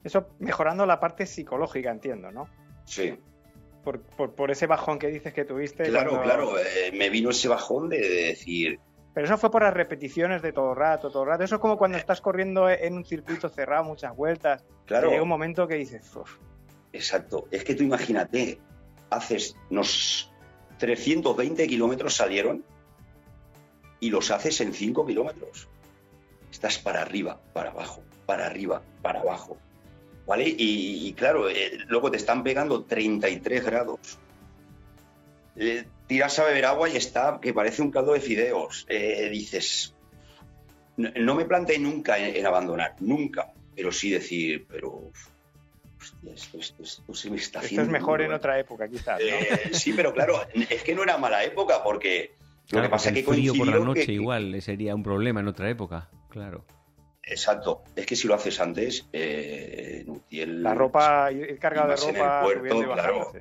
[0.03, 2.49] Eso mejorando la parte psicológica, entiendo, ¿no?
[2.85, 3.17] Sí,
[3.83, 5.85] por, por, ese bajón que dices que tuviste.
[5.85, 8.79] Claro, claro, eh, me vino ese bajón de, decir...
[9.13, 11.43] Pero eso fue por las repeticiones de todo rato, todo rato.
[11.43, 14.65] Eso es como cuando estás corriendo en un circuito cerrado muchas vueltas.
[14.87, 15.11] Claro.
[15.11, 16.09] llega un momento que dices...
[16.93, 17.47] Exacto.
[17.51, 18.61] Es que tú imagínate,
[19.11, 20.33] haces unos
[20.79, 22.65] 320 kilómetros salieron
[24.01, 25.69] y los haces en 5 kilómetros.
[26.51, 29.59] Estás para arriba, para abajo, para arriba, para abajo.
[30.27, 30.55] ¿Vale?
[30.57, 34.19] Y, claro, eh, luego te están pegando 33 grados.
[35.57, 38.87] Eh, tiras a beber agua y está que parece un caldo de fideos.
[38.89, 39.95] Eh, dices,
[40.97, 45.11] no, me planteé nunca en, abandonar, nunca, pero sí decir, pero
[46.33, 47.83] esto, se me está haciendo.
[47.83, 49.21] Esto es mejor en otra época, quizás.
[49.73, 52.35] sí, pero claro, es que no era mala época porque
[52.71, 55.69] lo que pasa es que frío por la noche igual sería un problema en otra
[55.69, 56.65] época, claro.
[57.31, 57.85] Exacto.
[57.95, 62.61] Es que si lo haces antes, eh, la ropa, ir cargada de ropa, en el
[62.61, 63.33] puerto, claro,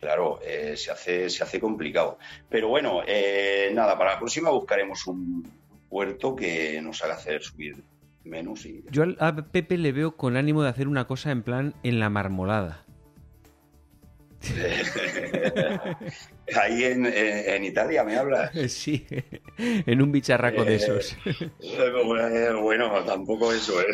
[0.00, 2.18] claro eh, se hace se hace complicado.
[2.48, 5.48] Pero bueno, eh, nada, para la próxima buscaremos un
[5.88, 7.82] puerto que nos haga hacer subir
[8.24, 8.66] menos.
[8.66, 8.84] Y...
[8.90, 12.10] Yo a Pepe le veo con ánimo de hacer una cosa en plan en la
[12.10, 12.85] marmolada.
[16.60, 18.52] Ahí en, Italia me hablas.
[18.68, 19.06] Sí,
[19.58, 21.16] en un bicharraco de esos.
[21.60, 23.86] Eh, bueno, tampoco eso, ¿eh?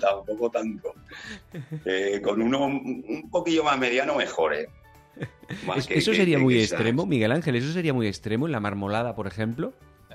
[0.00, 0.94] tampoco tanto.
[1.84, 4.68] Eh, con uno un poquillo más mediano mejor, ¿eh?
[5.90, 7.56] ¿Eso sería muy extremo, Miguel Ángel?
[7.56, 9.72] ¿Eso sería muy extremo en la marmolada, por ejemplo?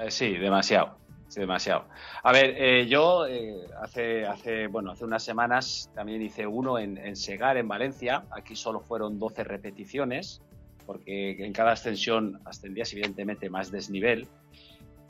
[0.10, 1.02] sí, demasiado
[1.40, 1.86] demasiado.
[2.24, 7.16] A ver, eh, yo eh, hace, hace, bueno, hace unas semanas también hice uno en,
[7.16, 8.26] Segar, en Valencia.
[8.32, 10.42] Aquí solo fueron 12 repeticiones,
[10.86, 14.28] porque en cada ascensión ascendías evidentemente más desnivel.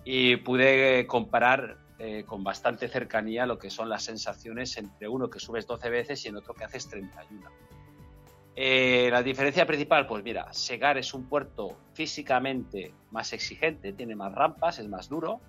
[0.04, 5.40] Y pude comparar eh, con bastante cercanía lo que son las sensaciones entre uno que
[5.40, 7.50] subes 12 veces y en otro que haces 31.
[8.56, 14.80] la diferencia principal, pues mira, Segar es un puerto físicamente más exigente, tiene más rampas,
[14.80, 15.40] es más duro,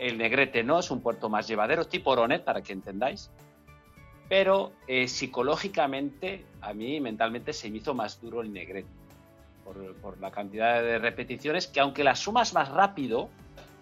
[0.00, 3.30] el Negrete no, es un puerto más llevadero, tipo Oronet, para que entendáis.
[4.30, 8.88] Pero eh, psicológicamente, a mí mentalmente se me hizo más duro el Negrete.
[10.02, 13.28] Por, la cantidad de repeticiones, que aunque las sumas más rápido,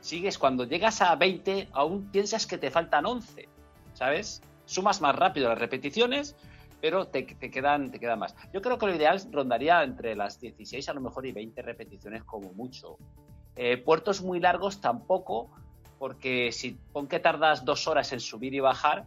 [0.00, 3.48] sigues cuando llegas a 20, aún piensas que te faltan 11,
[3.94, 4.42] ¿sabes?
[4.66, 6.36] Sumas más rápido las repeticiones,
[6.80, 8.34] pero te, quedan, te quedan más.
[8.52, 12.24] Yo creo que lo ideal rondaría entre las 16 a lo mejor y 20 repeticiones
[12.24, 12.98] como mucho.
[13.56, 15.50] Eh, puertos muy largos tampoco,
[15.98, 19.04] porque si pon que tardas dos horas en subir y bajar,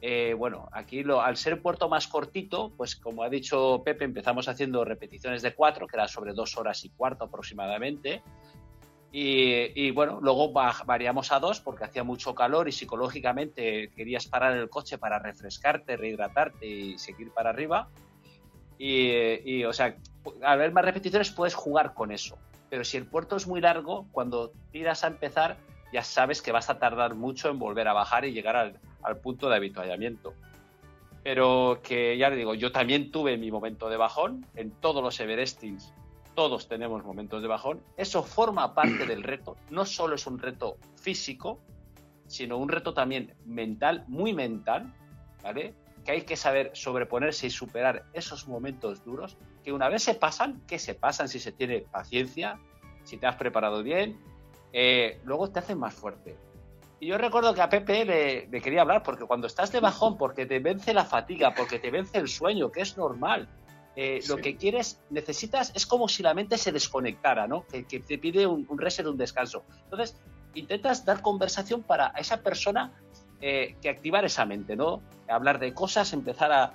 [0.00, 4.48] eh, bueno, aquí lo, al ser puerto más cortito, pues como ha dicho Pepe, empezamos
[4.48, 8.22] haciendo repeticiones de cuatro, que era sobre dos horas y cuarto aproximadamente.
[9.10, 14.68] Y, bueno, luego variamos a dos porque hacía mucho calor y psicológicamente querías parar el
[14.68, 17.88] coche para refrescarte, rehidratarte y seguir para arriba.
[18.76, 19.96] Y, o sea,
[20.42, 22.36] al ver más repeticiones puedes jugar con eso.
[22.68, 25.56] Pero si el puerto es muy largo, cuando tiras a empezar,
[25.92, 29.48] ya sabes que vas a tardar mucho en volver a bajar y llegar al, punto
[29.48, 30.34] de habituallamiento.
[31.22, 35.18] Pero que ya le digo, yo también tuve mi momento de bajón en todos los
[35.20, 35.92] Everestings
[36.38, 40.76] todos tenemos momentos de bajón, eso forma parte del reto, no solo es un reto
[40.94, 41.58] físico,
[42.28, 44.94] sino un reto también mental, muy mental,
[45.42, 45.74] ¿vale?
[46.04, 50.62] Que hay que saber sobreponerse y superar esos momentos duros, que una vez se pasan,
[50.68, 52.60] que se pasan si se tiene paciencia,
[53.02, 54.16] si te has preparado bien,
[54.72, 56.36] eh, luego te hacen más fuerte.
[57.00, 60.18] Y yo recuerdo que a Pepe le, le, quería hablar porque cuando estás de bajón,
[60.18, 63.48] porque te vence la fatiga, porque te vence el sueño, que es normal,
[64.00, 67.66] eh, lo que quieres, necesitas, es como si la mente se desconectara, ¿no?
[67.66, 69.64] Que, te pide un, reset, un descanso.
[69.82, 70.16] Entonces,
[70.54, 72.92] intentas dar conversación para esa persona
[73.40, 75.02] eh, que activar esa mente, ¿no?
[75.28, 76.74] Hablar de cosas, empezar a...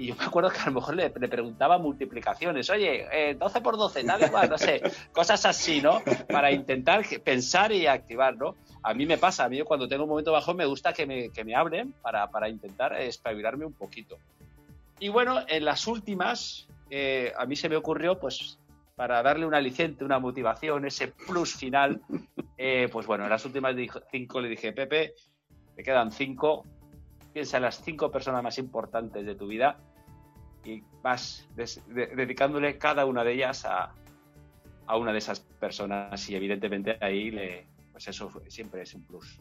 [0.00, 3.76] Y yo me acuerdo que a lo mejor le, preguntaba multiplicaciones, oye, 12 eh, por
[3.76, 4.80] 12, nada igual, no sé,
[5.12, 6.00] cosas así, ¿no?
[6.26, 8.56] Para intentar pensar y activar, ¿no?
[8.82, 11.28] A mí me pasa, a mí cuando tengo un momento bajo me gusta que me,
[11.28, 14.16] que me hablen para, para intentar espabilarme un poquito.
[15.00, 18.58] Y bueno, en las últimas, eh, a mí se me ocurrió, pues,
[18.96, 22.00] para darle un aliciente, una motivación, ese plus final,
[22.56, 23.76] eh, pues bueno, en las últimas
[24.10, 25.12] cinco le dije, Pepe,
[25.76, 26.64] te quedan cinco,
[27.34, 29.78] piensa en las cinco personas más importantes de tu vida
[30.64, 33.94] y vas dedicándole cada una de ellas a,
[34.86, 39.40] a, una de esas personas y evidentemente ahí le, pues eso siempre es un plus.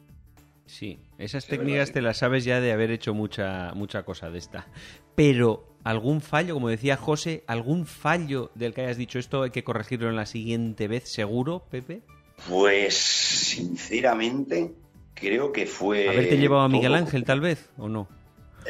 [0.70, 4.68] Sí, esas técnicas te las sabes ya de haber hecho mucha, mucha cosa de esta.
[5.16, 9.64] Pero, ¿algún fallo, como decía José, algún fallo del que hayas dicho esto hay que
[9.64, 12.04] corregirlo en la siguiente vez, seguro, Pepe?
[12.48, 14.74] Pues, sinceramente,
[15.16, 16.08] creo que fue...
[16.08, 18.08] ¿Haberte llevado a Miguel Ángel, tal vez, o no?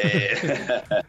[0.01, 0.35] Eh,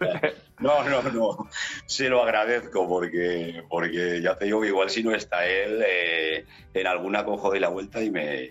[0.60, 1.48] no, no, no.
[1.86, 6.44] Se lo agradezco porque, porque ya te digo que igual si no está él, eh,
[6.74, 8.50] en alguna cojo de la vuelta y me,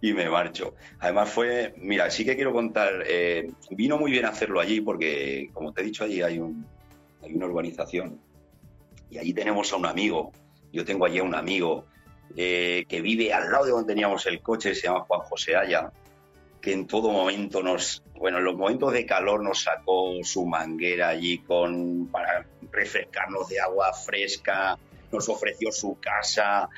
[0.00, 0.74] y me marcho.
[1.00, 5.72] Además fue, mira, sí que quiero contar, eh, vino muy bien hacerlo allí porque, como
[5.72, 6.66] te he dicho, allí hay, un,
[7.22, 8.20] hay una urbanización
[9.10, 10.32] y allí tenemos a un amigo.
[10.72, 11.86] Yo tengo allí a un amigo
[12.36, 15.90] que vive al lado de donde teníamos el coche, se llama Juan José Aya
[16.60, 21.08] que en todo momento nos, bueno, en los momentos de calor nos sacó su manguera
[21.08, 24.78] allí con, para refrescarnos de agua fresca,
[25.10, 26.68] nos ofreció su casa,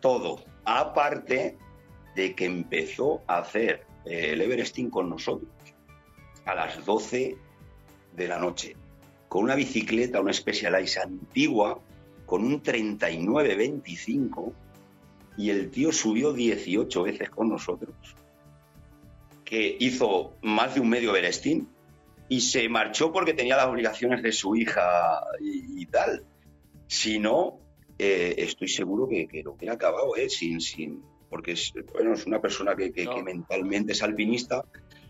[0.00, 0.44] todo.
[0.64, 1.56] Aparte
[2.14, 5.50] de que empezó a hacer el Everesting con nosotros
[6.44, 7.36] a las 12
[8.16, 8.76] de la noche,
[9.28, 11.80] con una bicicleta, una Specialized antigua,
[12.26, 14.52] con un 39-25,
[15.36, 17.94] y el tío subió 18 veces con nosotros
[19.50, 21.68] que hizo más de un medio Berestín
[22.28, 26.22] y se marchó porque tenía las obligaciones de su hija y, tal.
[26.86, 27.58] Si no,
[27.98, 30.30] eh, estoy seguro que, lo hubiera acabado, ¿eh?
[30.30, 32.92] Sin, sin, porque es, bueno, es una persona que,
[33.24, 34.64] mentalmente es alpinista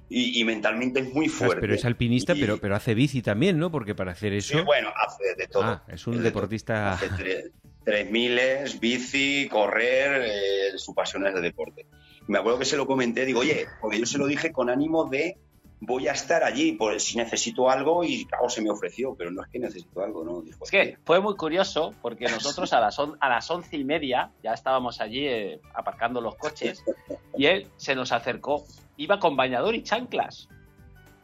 [0.09, 1.61] y, mentalmente es muy fuerte.
[1.61, 3.71] Pero es alpinista, pero, pero hace bici también, ¿no?
[3.71, 4.65] Porque para hacer eso...
[4.65, 5.65] bueno, hace de todo.
[5.65, 6.95] Ah, es un deportista...
[6.95, 7.53] Hace
[7.85, 11.85] tres, miles, bici, correr, eh, su pasión es de deporte
[12.27, 15.05] me acuerdo que se lo comenté, digo, oye, porque yo se lo dije con ánimo
[15.05, 15.37] de
[15.81, 19.43] voy a estar allí por si necesito algo y claro, se me ofreció, pero no
[19.43, 20.43] es que necesito algo, ¿no?
[20.43, 24.31] Dijo, es que fue muy curioso porque nosotros a las, a las once y media
[24.43, 26.85] ya estábamos allí eh, aparcando los coches
[27.37, 28.65] y él se nos acercó,
[28.97, 30.49] iba con bañador y chanclas.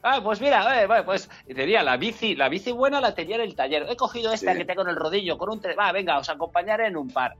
[0.02, 3.56] Ah, pues mira, eh, pues tenía la bici, la bici buena la tenía en el
[3.56, 3.86] taller.
[3.88, 5.58] He cogido esta que tengo en el rodillo con un...
[5.58, 7.34] Va, venga, os acompañaré en un par.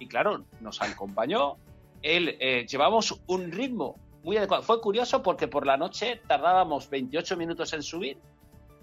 [0.00, 1.58] Y claro, nos acompañó,
[2.02, 4.62] él eh, llevamos un ritmo muy adecuado.
[4.62, 8.18] Fue curioso porque por la noche tardábamos 28 minutos en subir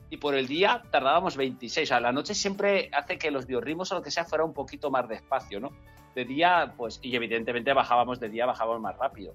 [0.10, 1.92] y por el día tardábamos 26.
[1.92, 4.92] A la noche siempre hace que los biorritmos o lo que sea fuera un poquito
[4.92, 5.72] más despacio, ¿no?
[6.14, 9.34] De día, pues, y evidentemente bajábamos de día, bajábamos más rápido,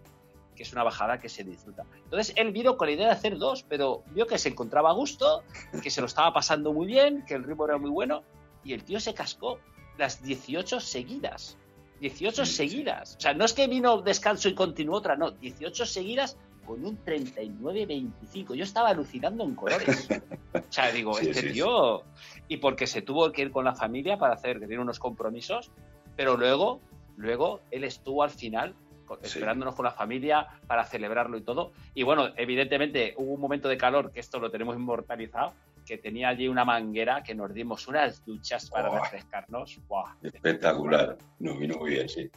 [0.57, 1.85] que es una bajada que se disfruta.
[2.05, 4.95] Entonces él vino con la idea de hacer dos, pero vio que se encontraba a
[4.95, 5.43] gusto,
[5.83, 8.23] que se lo estaba pasando muy bien, que el ritmo era muy bueno,
[8.65, 9.59] y el tío se cascó
[9.99, 11.59] las 18 seguidas.
[12.01, 13.17] 18 seguidas.
[13.17, 16.37] O sea, no es que vino descanso y continuó otra, no, 18 seguidas
[16.67, 18.55] con un 39-25.
[18.55, 20.09] Yo estaba alucinando en colores.
[20.53, 22.03] O sea, digo, este tío.
[22.49, 25.71] Y porque se tuvo que ir con la familia para hacer, que tiene unos compromisos,
[26.17, 26.81] pero luego,
[27.17, 28.75] luego él estuvo al final
[29.23, 31.73] esperándonos con la familia para celebrarlo y todo.
[31.95, 35.55] Y bueno, evidentemente hubo un momento de calor, que esto lo tenemos inmortalizado,
[35.91, 39.81] que tenía allí una manguera que nos dimos unas duchas para refrescarnos.
[40.23, 42.31] Espectacular, nos vino muy bien, sí.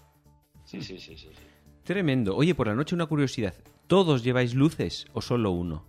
[0.65, 1.29] Sí, sí, sí, sí.
[1.83, 2.35] Tremendo.
[2.35, 3.53] Oye, por la noche una curiosidad.
[3.85, 5.85] ¿Todos lleváis luces o solo uno?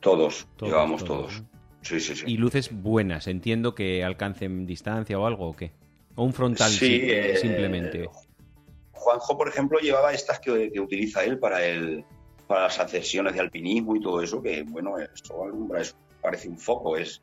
[0.00, 1.44] Todos, Todos, llevamos todos, todos.
[1.82, 2.24] Sí, sí, sí.
[2.26, 5.70] Y luces buenas, entiendo que alcancen distancia o algo o qué.
[6.16, 8.08] O un frontal Sí, eh, simplemente.
[8.90, 12.04] Juanjo, por ejemplo, llevaba estas que, que utiliza él para el
[12.48, 15.96] para las ascensiones de alpinismo y todo eso, que bueno, eso alumbra, es-
[16.26, 17.22] parece un foco, es,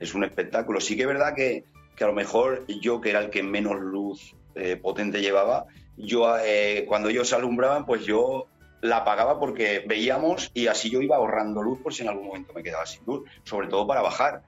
[0.00, 0.80] es un espectáculo.
[0.80, 3.78] Sí que es verdad que, que a lo mejor yo, que era el que menos
[3.78, 5.66] luz eh, potente llevaba,
[5.98, 8.46] yo eh, cuando ellos alumbraban, pues yo
[8.80, 12.54] la apagaba porque veíamos y así yo iba ahorrando luz por si en algún momento
[12.54, 14.42] me quedaba sin luz, sobre todo para bajar.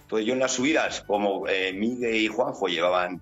[0.00, 3.20] Entonces yo en las subidas, como eh, Miguel y Juanjo llevaban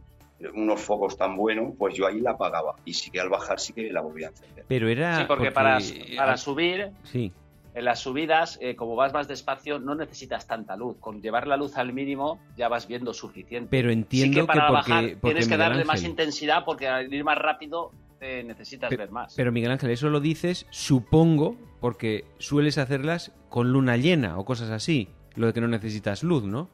[0.54, 2.76] unos focos tan buenos, pues yo ahí la apagaba.
[2.86, 4.64] Y sí que al bajar sí que la volvía a encender.
[4.66, 5.18] Pero era.
[5.18, 5.78] Sí, porque, para,
[6.16, 7.30] para subir, Sí.
[7.78, 10.96] En las subidas, eh, como vas más despacio, no necesitas tanta luz.
[10.98, 13.68] Con llevar la luz al mínimo ya vas viendo suficiente.
[13.70, 16.64] Pero sí entiendo que que, para porque, bajar porque tienes que Miguel darle más intensidad
[16.64, 19.34] porque al ir más rápido eh, necesitas ver más.
[19.36, 24.70] Pero Miguel Ángel, eso lo dices, supongo, porque sueles hacerlas con luna llena o cosas
[24.70, 25.08] así.
[25.36, 26.68] Lo de que no necesitas luz, ¿no?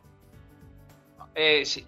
[1.35, 1.85] Eh, sí,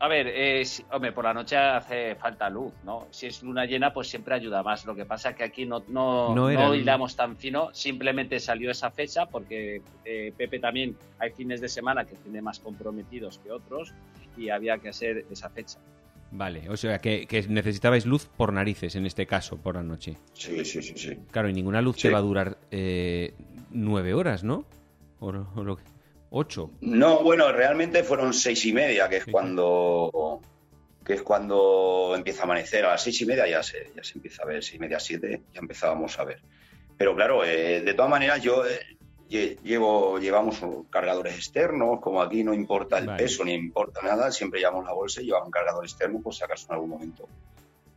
[0.00, 0.62] a ver, eh,
[0.92, 3.06] hombre, por la noche hace falta luz, ¿no?
[3.10, 4.84] Si es luna llena, pues siempre ayuda más.
[4.86, 8.70] Lo que pasa es que aquí no, no, No no, hilamos tan fino, simplemente salió
[8.70, 13.50] esa fecha porque eh, Pepe también hay fines de semana que tiene más comprometidos que
[13.50, 13.92] otros
[14.36, 15.78] y había que hacer esa fecha.
[16.30, 20.16] Vale, o sea que, que necesitabais luz por narices en este caso, por la noche.
[20.34, 21.16] Sí, sí, sí, sí.
[21.30, 22.02] Claro, y ninguna luz Sí.
[22.02, 23.32] te va a durar eh,
[23.70, 24.66] nueve horas, ¿no?
[25.20, 25.84] O, o lo que-
[26.30, 26.70] ocho.
[26.80, 29.30] No, bueno, realmente fueron seis y media, que es Sí.
[29.30, 30.40] cuando
[31.04, 32.84] que es cuando empieza a amanecer.
[32.84, 35.00] A las seis y media ya se, ya se empieza a ver, seis y media,
[35.00, 36.42] siete, ya empezábamos a ver.
[36.98, 38.78] Pero claro, eh, de todas maneras yo eh,
[39.30, 40.60] lle- llevo, llevamos
[40.90, 43.22] cargadores externos, como aquí no importa el Vale.
[43.22, 46.44] peso ni importa nada, siempre llevamos la bolsa y llevamos un cargador externo, pues si
[46.44, 47.26] acaso en algún momento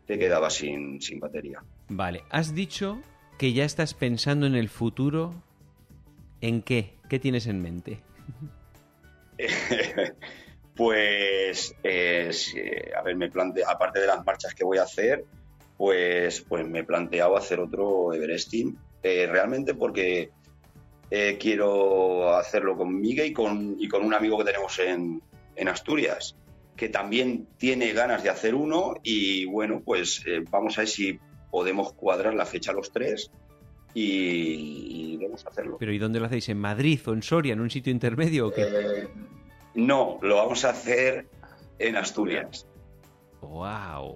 [0.07, 1.61] te quedaba sin, sin batería.
[1.89, 3.01] Vale, has dicho
[3.37, 5.33] que ya estás pensando en el futuro.
[6.39, 6.93] ¿En qué?
[7.09, 7.99] ¿Qué tienes en mente?
[10.75, 12.31] pues, eh,
[12.97, 15.25] a ver, me plante, aparte de las marchas que voy a hacer,
[15.77, 20.29] pues, pues me he planteado hacer otro Everesting, eh, realmente porque
[21.09, 25.21] eh, quiero hacerlo con Miguel y con, y con un amigo que tenemos en,
[25.55, 26.35] en Asturias,
[26.75, 31.19] que también tiene ganas de hacer uno y bueno, pues vamos a ver si
[31.49, 33.29] podemos cuadrar la fecha los tres
[33.93, 35.10] y,
[35.45, 35.77] hacerlo.
[35.79, 36.49] ¿Pero y dónde lo hacéis?
[36.49, 37.53] ¿En Madrid o en Soria?
[37.53, 38.63] ¿En un sitio intermedio o qué?
[38.63, 39.07] Eh,
[39.75, 41.27] no, lo vamos a hacer
[41.79, 42.67] en Asturias,
[43.41, 44.15] ¡Wow!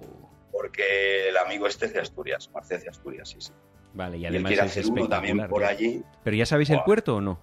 [0.52, 3.52] porque el amigo este es de Asturias, Marcés de Asturias, sí, sí.
[3.94, 6.02] Vale, y Y él además quiere es hacer uno también por allí.
[6.24, 7.38] ¿Pero ya sabéis el puerto o no?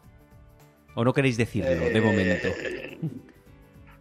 [0.95, 2.47] ¿O no queréis decirlo de Eh, momento?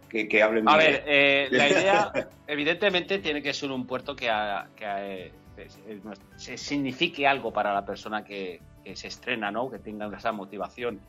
[0.09, 2.11] Que, que hablen A ver, eh, la idea,
[2.45, 5.31] evidentemente, tiene que ser un puerto que, ha- que ha-
[6.35, 9.69] se signifique algo para la persona que, que se estrena, ¿no?
[9.69, 10.99] Que tenga esa motivación.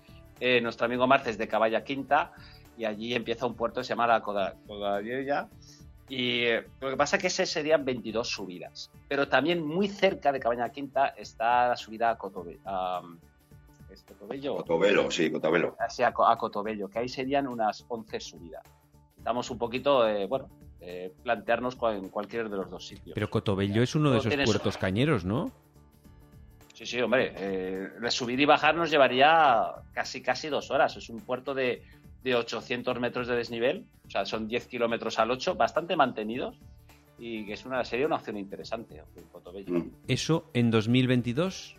[0.40, 2.32] Eh, nuestro amigo Marce es de Caballa Quinta
[2.76, 5.48] y allí empieza un puerto que se llama la Coda- Codallella.
[6.08, 8.90] Y eh, lo que pasa es que ese serían 22 subidas.
[9.08, 13.00] Pero también muy cerca de Caballa Quinta está la subida a Cotobe- a,
[13.90, 14.56] ¿es Cotobello?
[14.56, 15.76] Cotovelo, sí, Cotovelo.
[15.78, 18.62] así a, Co- a Cotobello, que ahí serían unas 11 subidas.
[19.16, 20.50] Estamos un poquito, eh, bueno,
[20.80, 23.14] eh, plantearnos en cualquier de los dos sitios.
[23.14, 25.50] Pero Cotobello es uno de esos puertos cañeros, ¿no?
[26.84, 30.94] Sí, sí, hombre, eh, subir y bajar nos llevaría casi, casi dos horas.
[30.96, 31.82] Es un puerto de,
[32.22, 36.56] de 800 metros de desnivel, o sea, son 10 kilómetros al 8, bastante mantenidos,
[37.18, 39.00] y que es una, sería una opción interesante.
[39.66, 39.82] Mm.
[40.08, 41.76] Eso en 2022.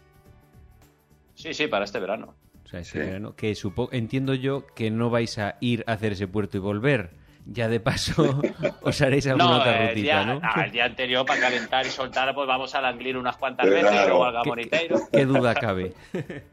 [1.35, 2.33] Sí, sí, para este verano.
[2.63, 2.97] O sea, ese Sí.
[2.97, 6.61] verano, que supo, entiendo yo que no vais a ir a hacer ese puerto y
[6.61, 7.11] volver.
[7.47, 8.41] Ya de paso
[8.81, 10.39] os haréis alguna No, otra eh, rutita, día, ¿no?
[10.43, 13.87] ah, el día anterior para calentar y soltar, pues vamos a Langlir unas cuantas Claro.
[13.91, 14.97] veces, luego al ¿Qué- Gamoniteiro.
[15.11, 15.93] ¿Qué duda cabe?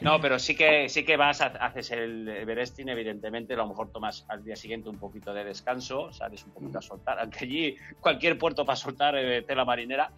[0.00, 3.90] No, pero sí que sí que vas, ha- haces el Everesting, evidentemente, a lo mejor
[3.90, 7.76] tomas al día siguiente un poquito de descanso, sales un poquito a soltar, aunque allí
[8.00, 10.10] cualquier puerto para soltar eh, tela marinera.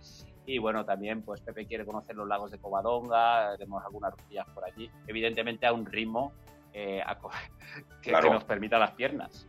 [0.44, 4.64] Y bueno, también pues Pepe quiere conocer los lagos de Covadonga, haremos algunas rutillas por
[4.64, 6.32] allí, evidentemente a un ritmo
[6.72, 7.16] eh, a
[8.03, 8.28] que, Claro.
[8.28, 9.47] que nos permita las piernas.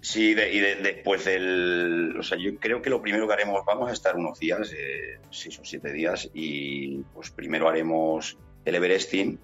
[0.00, 2.14] Sí, de- y de- después del.
[2.18, 5.18] O sea, yo creo que lo primero que haremos, vamos a estar unos días, eh,
[5.30, 9.38] seis o siete días, y pues primero haremos el Everesting.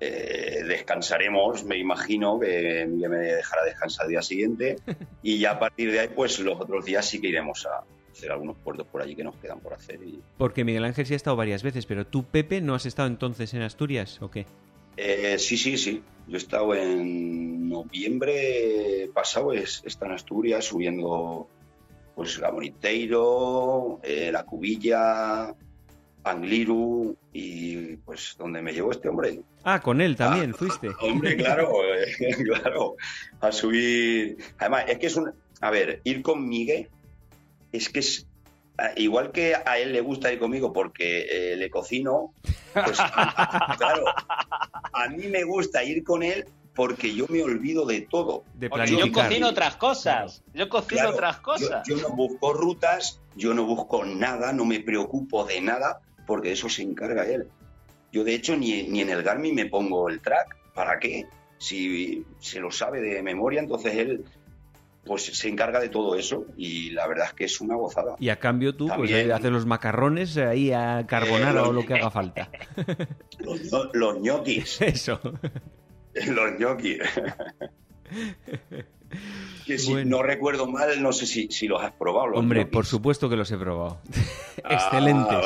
[0.00, 4.76] eh, descansaremos, me imagino que Miguel me dejará descansar el día siguiente,
[5.24, 8.30] y ya a partir de ahí, pues los otros días sí que iremos a hacer
[8.30, 10.00] algunos puertos por allí que nos quedan por hacer.
[10.04, 13.08] Y, Porque Miguel Ángel sí ha estado varias veces, pero tú, Pepe, ¿no has estado
[13.08, 14.46] entonces en Asturias o qué?
[15.00, 16.02] Eh, sí, sí, sí.
[16.26, 21.48] Yo he estado en noviembre pasado, es, está en Asturias subiendo
[22.16, 25.54] pues Gamoniteiro, eh, La Cubilla,
[26.24, 29.40] Angliru y pues donde me llevó este hombre.
[29.62, 30.88] Ah, con él también Ah, fuiste.
[31.00, 32.96] Hombre, claro, eh, claro.
[33.40, 34.36] A subir.
[34.58, 35.32] Además, es que es un.
[35.60, 36.88] A ver, ir con Miguel
[37.70, 38.26] es que es.
[38.78, 42.32] Ah, Igual que a él le gusta ir conmigo porque eh, le cocino,
[42.72, 44.04] pues a- claro,
[44.92, 48.44] a mí me gusta ir con él porque yo me olvido de todo.
[48.54, 50.44] De Porque yo cocino otras cosas.
[50.54, 51.88] Yo cocino Claro, otras yo- cosas.
[51.88, 56.54] Yo, no busco rutas, yo no busco nada, no me preocupo de nada, porque de
[56.54, 57.48] eso se encarga él.
[58.12, 60.56] Yo, de hecho, ni, ni en el Garmin me pongo el track.
[60.72, 61.26] ¿Para qué?
[61.58, 64.24] Si se lo sabe de memoria, entonces él
[65.08, 68.14] pues se encarga de todo eso y la verdad es que es una gozada.
[68.20, 69.30] Y a cambio tú, pues También.
[69.30, 72.48] eh, haces los macarrones ahí a carbonara Eh, o lo que haga falta.
[73.40, 75.20] Los, ño- los ñoquis, Eso.
[76.26, 76.98] los ñoquis.
[79.66, 80.18] que si Bueno.
[80.18, 82.28] no recuerdo mal, no sé si, si los has probado.
[82.28, 82.72] los Hombre, ñoquis.
[82.72, 84.00] por supuesto que los he probado.
[84.64, 85.44] Ah, Excelentes.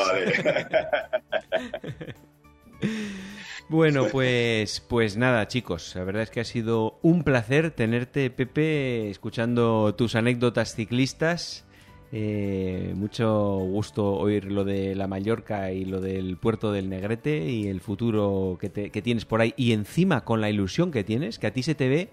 [3.69, 5.93] Bueno, pues, pues nada, chicos.
[5.95, 11.65] La verdad es que ha sido un placer tenerte, Pepe, escuchando tus anécdotas ciclistas.
[12.11, 17.67] Eh, mucho gusto oír lo de la Mallorca y lo del puerto del Negrete y
[17.67, 19.55] el futuro que, te- tienes por ahí.
[19.57, 22.09] Y encima con la ilusión que tienes, que a ti se te ve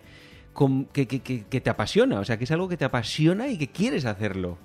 [0.94, 2.20] que, que- que- te apasiona.
[2.20, 4.56] O sea, que es algo que te apasiona y que quieres hacerlo.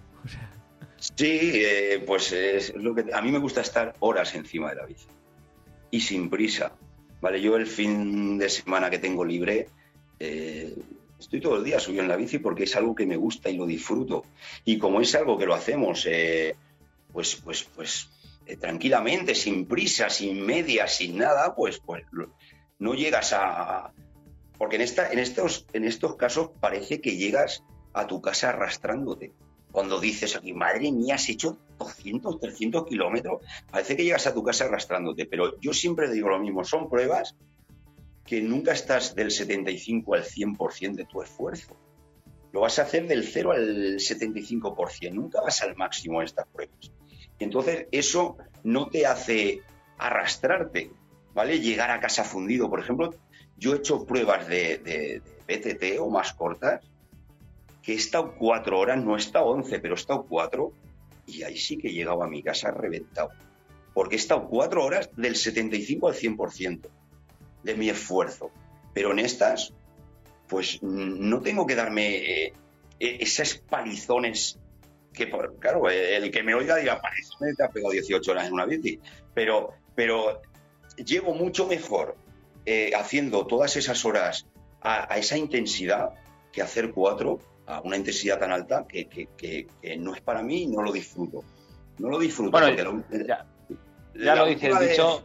[0.98, 4.86] Sí, eh, pues es lo que a mí me gusta estar horas encima de la
[4.86, 5.08] bici
[5.92, 6.74] y sin prisa.
[7.22, 9.68] Vale, yo el fin de semana que tengo libre
[10.20, 10.76] eh,
[11.20, 13.58] estoy todo el día subido en la bici porque es algo que me gusta y
[13.58, 14.24] lo disfruto.
[14.64, 16.56] Y como es algo que lo hacemos, eh,
[17.12, 18.10] pues, pues, pues
[18.46, 22.04] eh, tranquilamente, sin prisa, sin media, sin nada, pues, pues
[22.78, 23.92] no llegas a
[24.58, 27.64] porque en esta, en estos, en estos casos parece que llegas
[27.94, 29.34] a tu casa arrastrándote
[29.76, 34.42] cuando dices aquí, madre mía, has hecho 200, 300 kilómetros, parece que llegas a tu
[34.42, 37.36] casa arrastrándote, pero yo siempre digo lo mismo, son pruebas
[38.26, 41.76] que nunca estás del 75 al 100% de tu esfuerzo.
[42.54, 46.92] Lo vas a hacer del 0 al 75%, nunca vas al máximo en estas pruebas.
[47.38, 49.62] Entonces, eso no te hace
[49.98, 50.92] arrastrarte,
[51.34, 51.60] ¿vale?
[51.60, 52.70] Llegar a casa fundido.
[52.70, 53.14] Por ejemplo,
[53.58, 56.82] yo he hecho pruebas de, de- de BTT o más cortas
[57.86, 60.74] que he estado cuatro horas, no he estado once, pero he estado cuatro,
[61.28, 63.30] y ahí sí que he llegado a mi casa reventado.
[63.94, 66.90] Porque he estado cuatro horas del 75 al 100%
[67.64, 68.50] de mi esfuerzo.
[68.92, 69.72] Pero en estas,
[70.48, 72.54] pues no tengo que darme eh,
[73.00, 74.60] eh, esas palizones
[75.14, 78.54] que, claro, el que me oiga diga, parece que te has pegado 18 horas en
[78.54, 79.00] una bici.
[79.36, 80.42] Pero, pero
[80.98, 82.18] llevo mucho mejor
[82.66, 84.48] eh, haciendo todas esas horas
[84.82, 86.16] a, a esa intensidad
[86.52, 90.42] que hacer cuatro a una intensidad tan alta que, que- que- que no es para
[90.44, 91.44] mí y no lo disfruto.
[92.00, 92.52] No lo disfruto.
[92.52, 93.46] Bueno, porque lo- ya,
[94.16, 95.24] ya lo dice el dicho,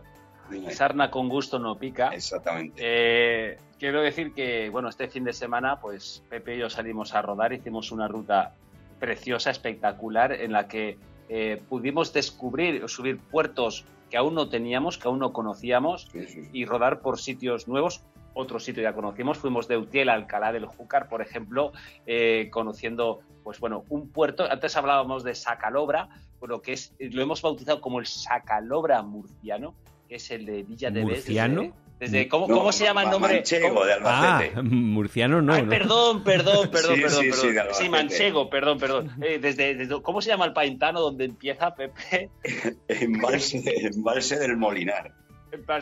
[0.51, 0.73] Dime.
[0.73, 2.09] sarna con gusto no pica.
[2.15, 2.75] Exactamente.
[2.79, 7.23] Eh, quiero decir que, bueno, este fin de semana, pues Pepe y yo salimos a
[7.23, 8.55] rodar, hicimos una ruta
[8.99, 10.97] preciosa, espectacular, en la que
[11.29, 16.27] eh, pudimos descubrir o subir puertos que aún no teníamos, que aún no conocíamos, Sí,
[16.27, 16.51] sí, sí.
[16.53, 18.03] y rodar por sitios nuevos.
[18.35, 21.73] Otro sitio ya conocimos, fuimos de Utiel a Alcalá del Júcar, por ejemplo,
[22.07, 24.45] eh, conociendo, pues bueno, un puerto.
[24.51, 26.09] Antes hablábamos de Sacalobra,
[26.39, 29.75] bueno, que es, lo hemos bautizado como el Sacalobra murciano,
[30.09, 31.63] que es el de Villa de ¿Murciano?
[31.99, 33.35] Desde, desde- ¿cómo, No, cómo se llama el nombre?
[33.35, 33.85] Manchego ¿Cómo?
[33.85, 33.97] de Ah,
[34.39, 34.63] Albacete.
[34.63, 35.53] murciano no.
[35.53, 35.69] Ay, ¿no?
[35.69, 37.41] perdón, perdón, perdón, Sí, perdón, sí, perdón.
[37.41, 37.91] sí, de Albacete.
[37.91, 39.11] manchego, perdón, perdón.
[39.23, 42.31] Eh, desde, desde- ¿Cómo se llama el paintano donde empieza Pepe?
[42.89, 43.63] Embalse,
[43.93, 45.13] Embalse del Molinar,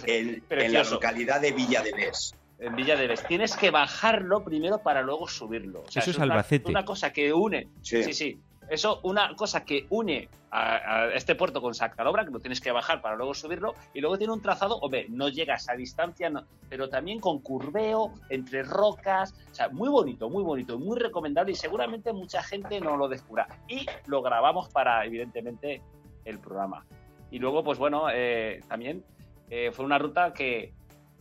[0.07, 2.35] en, en la localidad de Villa de Bes.
[2.59, 3.25] En Villa de Bes.
[3.27, 5.83] Tienes que bajarlo primero para luego subirlo.
[5.87, 6.69] O sea, Eso es una- Albacete.
[6.71, 7.69] Una, cosa que une.
[7.83, 8.03] Sí.
[8.03, 8.41] Sí, sí.
[8.69, 12.71] Eso, una cosa que une a, a este puerto con Sacalobra, que lo tienes que
[12.71, 16.45] bajar para luego subirlo, y luego tiene un trazado, hombre, no llegas a distancia, no-
[16.69, 21.55] pero también con curveo, entre rocas, o sea, muy bonito, muy bonito, muy recomendable, y
[21.55, 23.47] seguramente mucha gente no lo descubra.
[23.69, 25.81] Y lo grabamos para, evidentemente,
[26.27, 26.85] el programa.
[27.31, 29.03] Y luego, pues bueno, eh, también
[29.51, 30.73] eh, fue una ruta que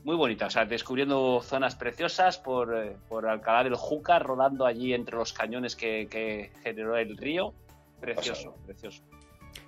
[0.03, 4.93] muy bonita, o sea, descubriendo zonas preciosas por, eh, por Alcalá del Júcar, rodando allí
[4.93, 7.53] entre los cañones que, que generó el río.
[7.99, 9.03] Precioso, precioso.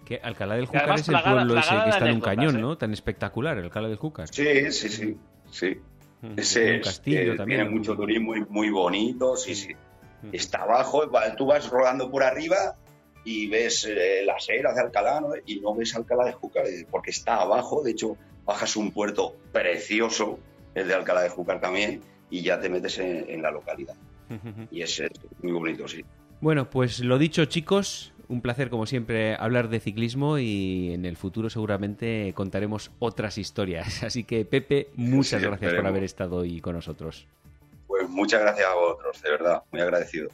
[0.06, 2.56] Que Alcalá del Júcar además es el plagada- pueblo ese que está en un cañón,
[2.58, 2.62] ¿eh?
[2.62, 2.78] ¿no?
[2.78, 4.28] Tan espectacular, el Alcalá del Júcar.
[4.30, 5.18] Sí, sí, sí.
[5.52, 5.78] sí.
[6.36, 7.60] Ese Tiene un es, castillo eh, también.
[7.62, 9.74] Tiene mucho turismo y muy bonito, sí, sí.
[10.34, 12.76] Está abajo, tú vas rodando por arriba
[13.24, 15.30] y ves eh, las eras de Alcalá ¿no?
[15.46, 17.82] y no ves Alcalá de Júcar eh, porque está abajo.
[17.84, 18.18] De hecho,
[18.50, 20.40] bajas un puerto precioso,
[20.74, 22.02] el de Alcalá de Júcar también,
[22.32, 23.96] y ya te metes en, en la localidad.
[24.72, 25.04] Y es,
[25.44, 26.04] muy bonito, sí.
[26.42, 31.16] Bueno, pues lo dicho, chicos, un placer como siempre hablar de ciclismo y en el
[31.16, 34.04] futuro seguramente contaremos otras historias.
[34.04, 37.28] Así que Pepe, muchas Sí, gracias por haber estado hoy con nosotros.
[37.86, 40.30] Pues muchas gracias a vosotros, de verdad, muy agradecido.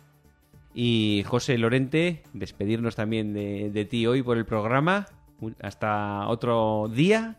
[0.73, 5.07] Y José Lorente, despedirnos también de, de ti hoy por el programa.
[5.61, 7.37] Hasta otro día.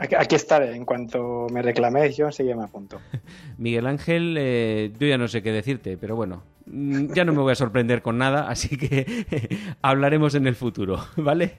[0.00, 0.74] Aquí, aquí estaré.
[0.74, 2.98] En cuanto me reclaméis, yo enseguida me apunto.
[3.58, 7.40] Miguel Ángel, eh, yo ya no sé qué decirte, pero bueno, mm, ya no me
[7.42, 9.04] voy a sorprender con nada, así que
[9.82, 11.58] hablaremos en el futuro, ¿vale?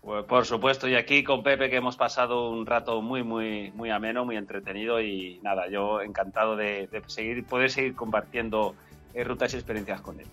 [0.00, 3.90] Pues por supuesto, y aquí con Pepe que hemos pasado un rato muy, muy, muy
[3.90, 8.74] ameno, muy entretenido y nada, yo encantado de, de seguir, poder seguir compartiendo
[9.12, 10.26] eh, rutas y experiencias con él.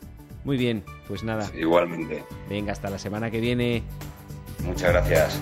[0.45, 2.23] Muy bien, pues nada, Igualmente.
[2.49, 3.83] venga, hasta la semana que viene.
[4.63, 5.41] Muchas gracias.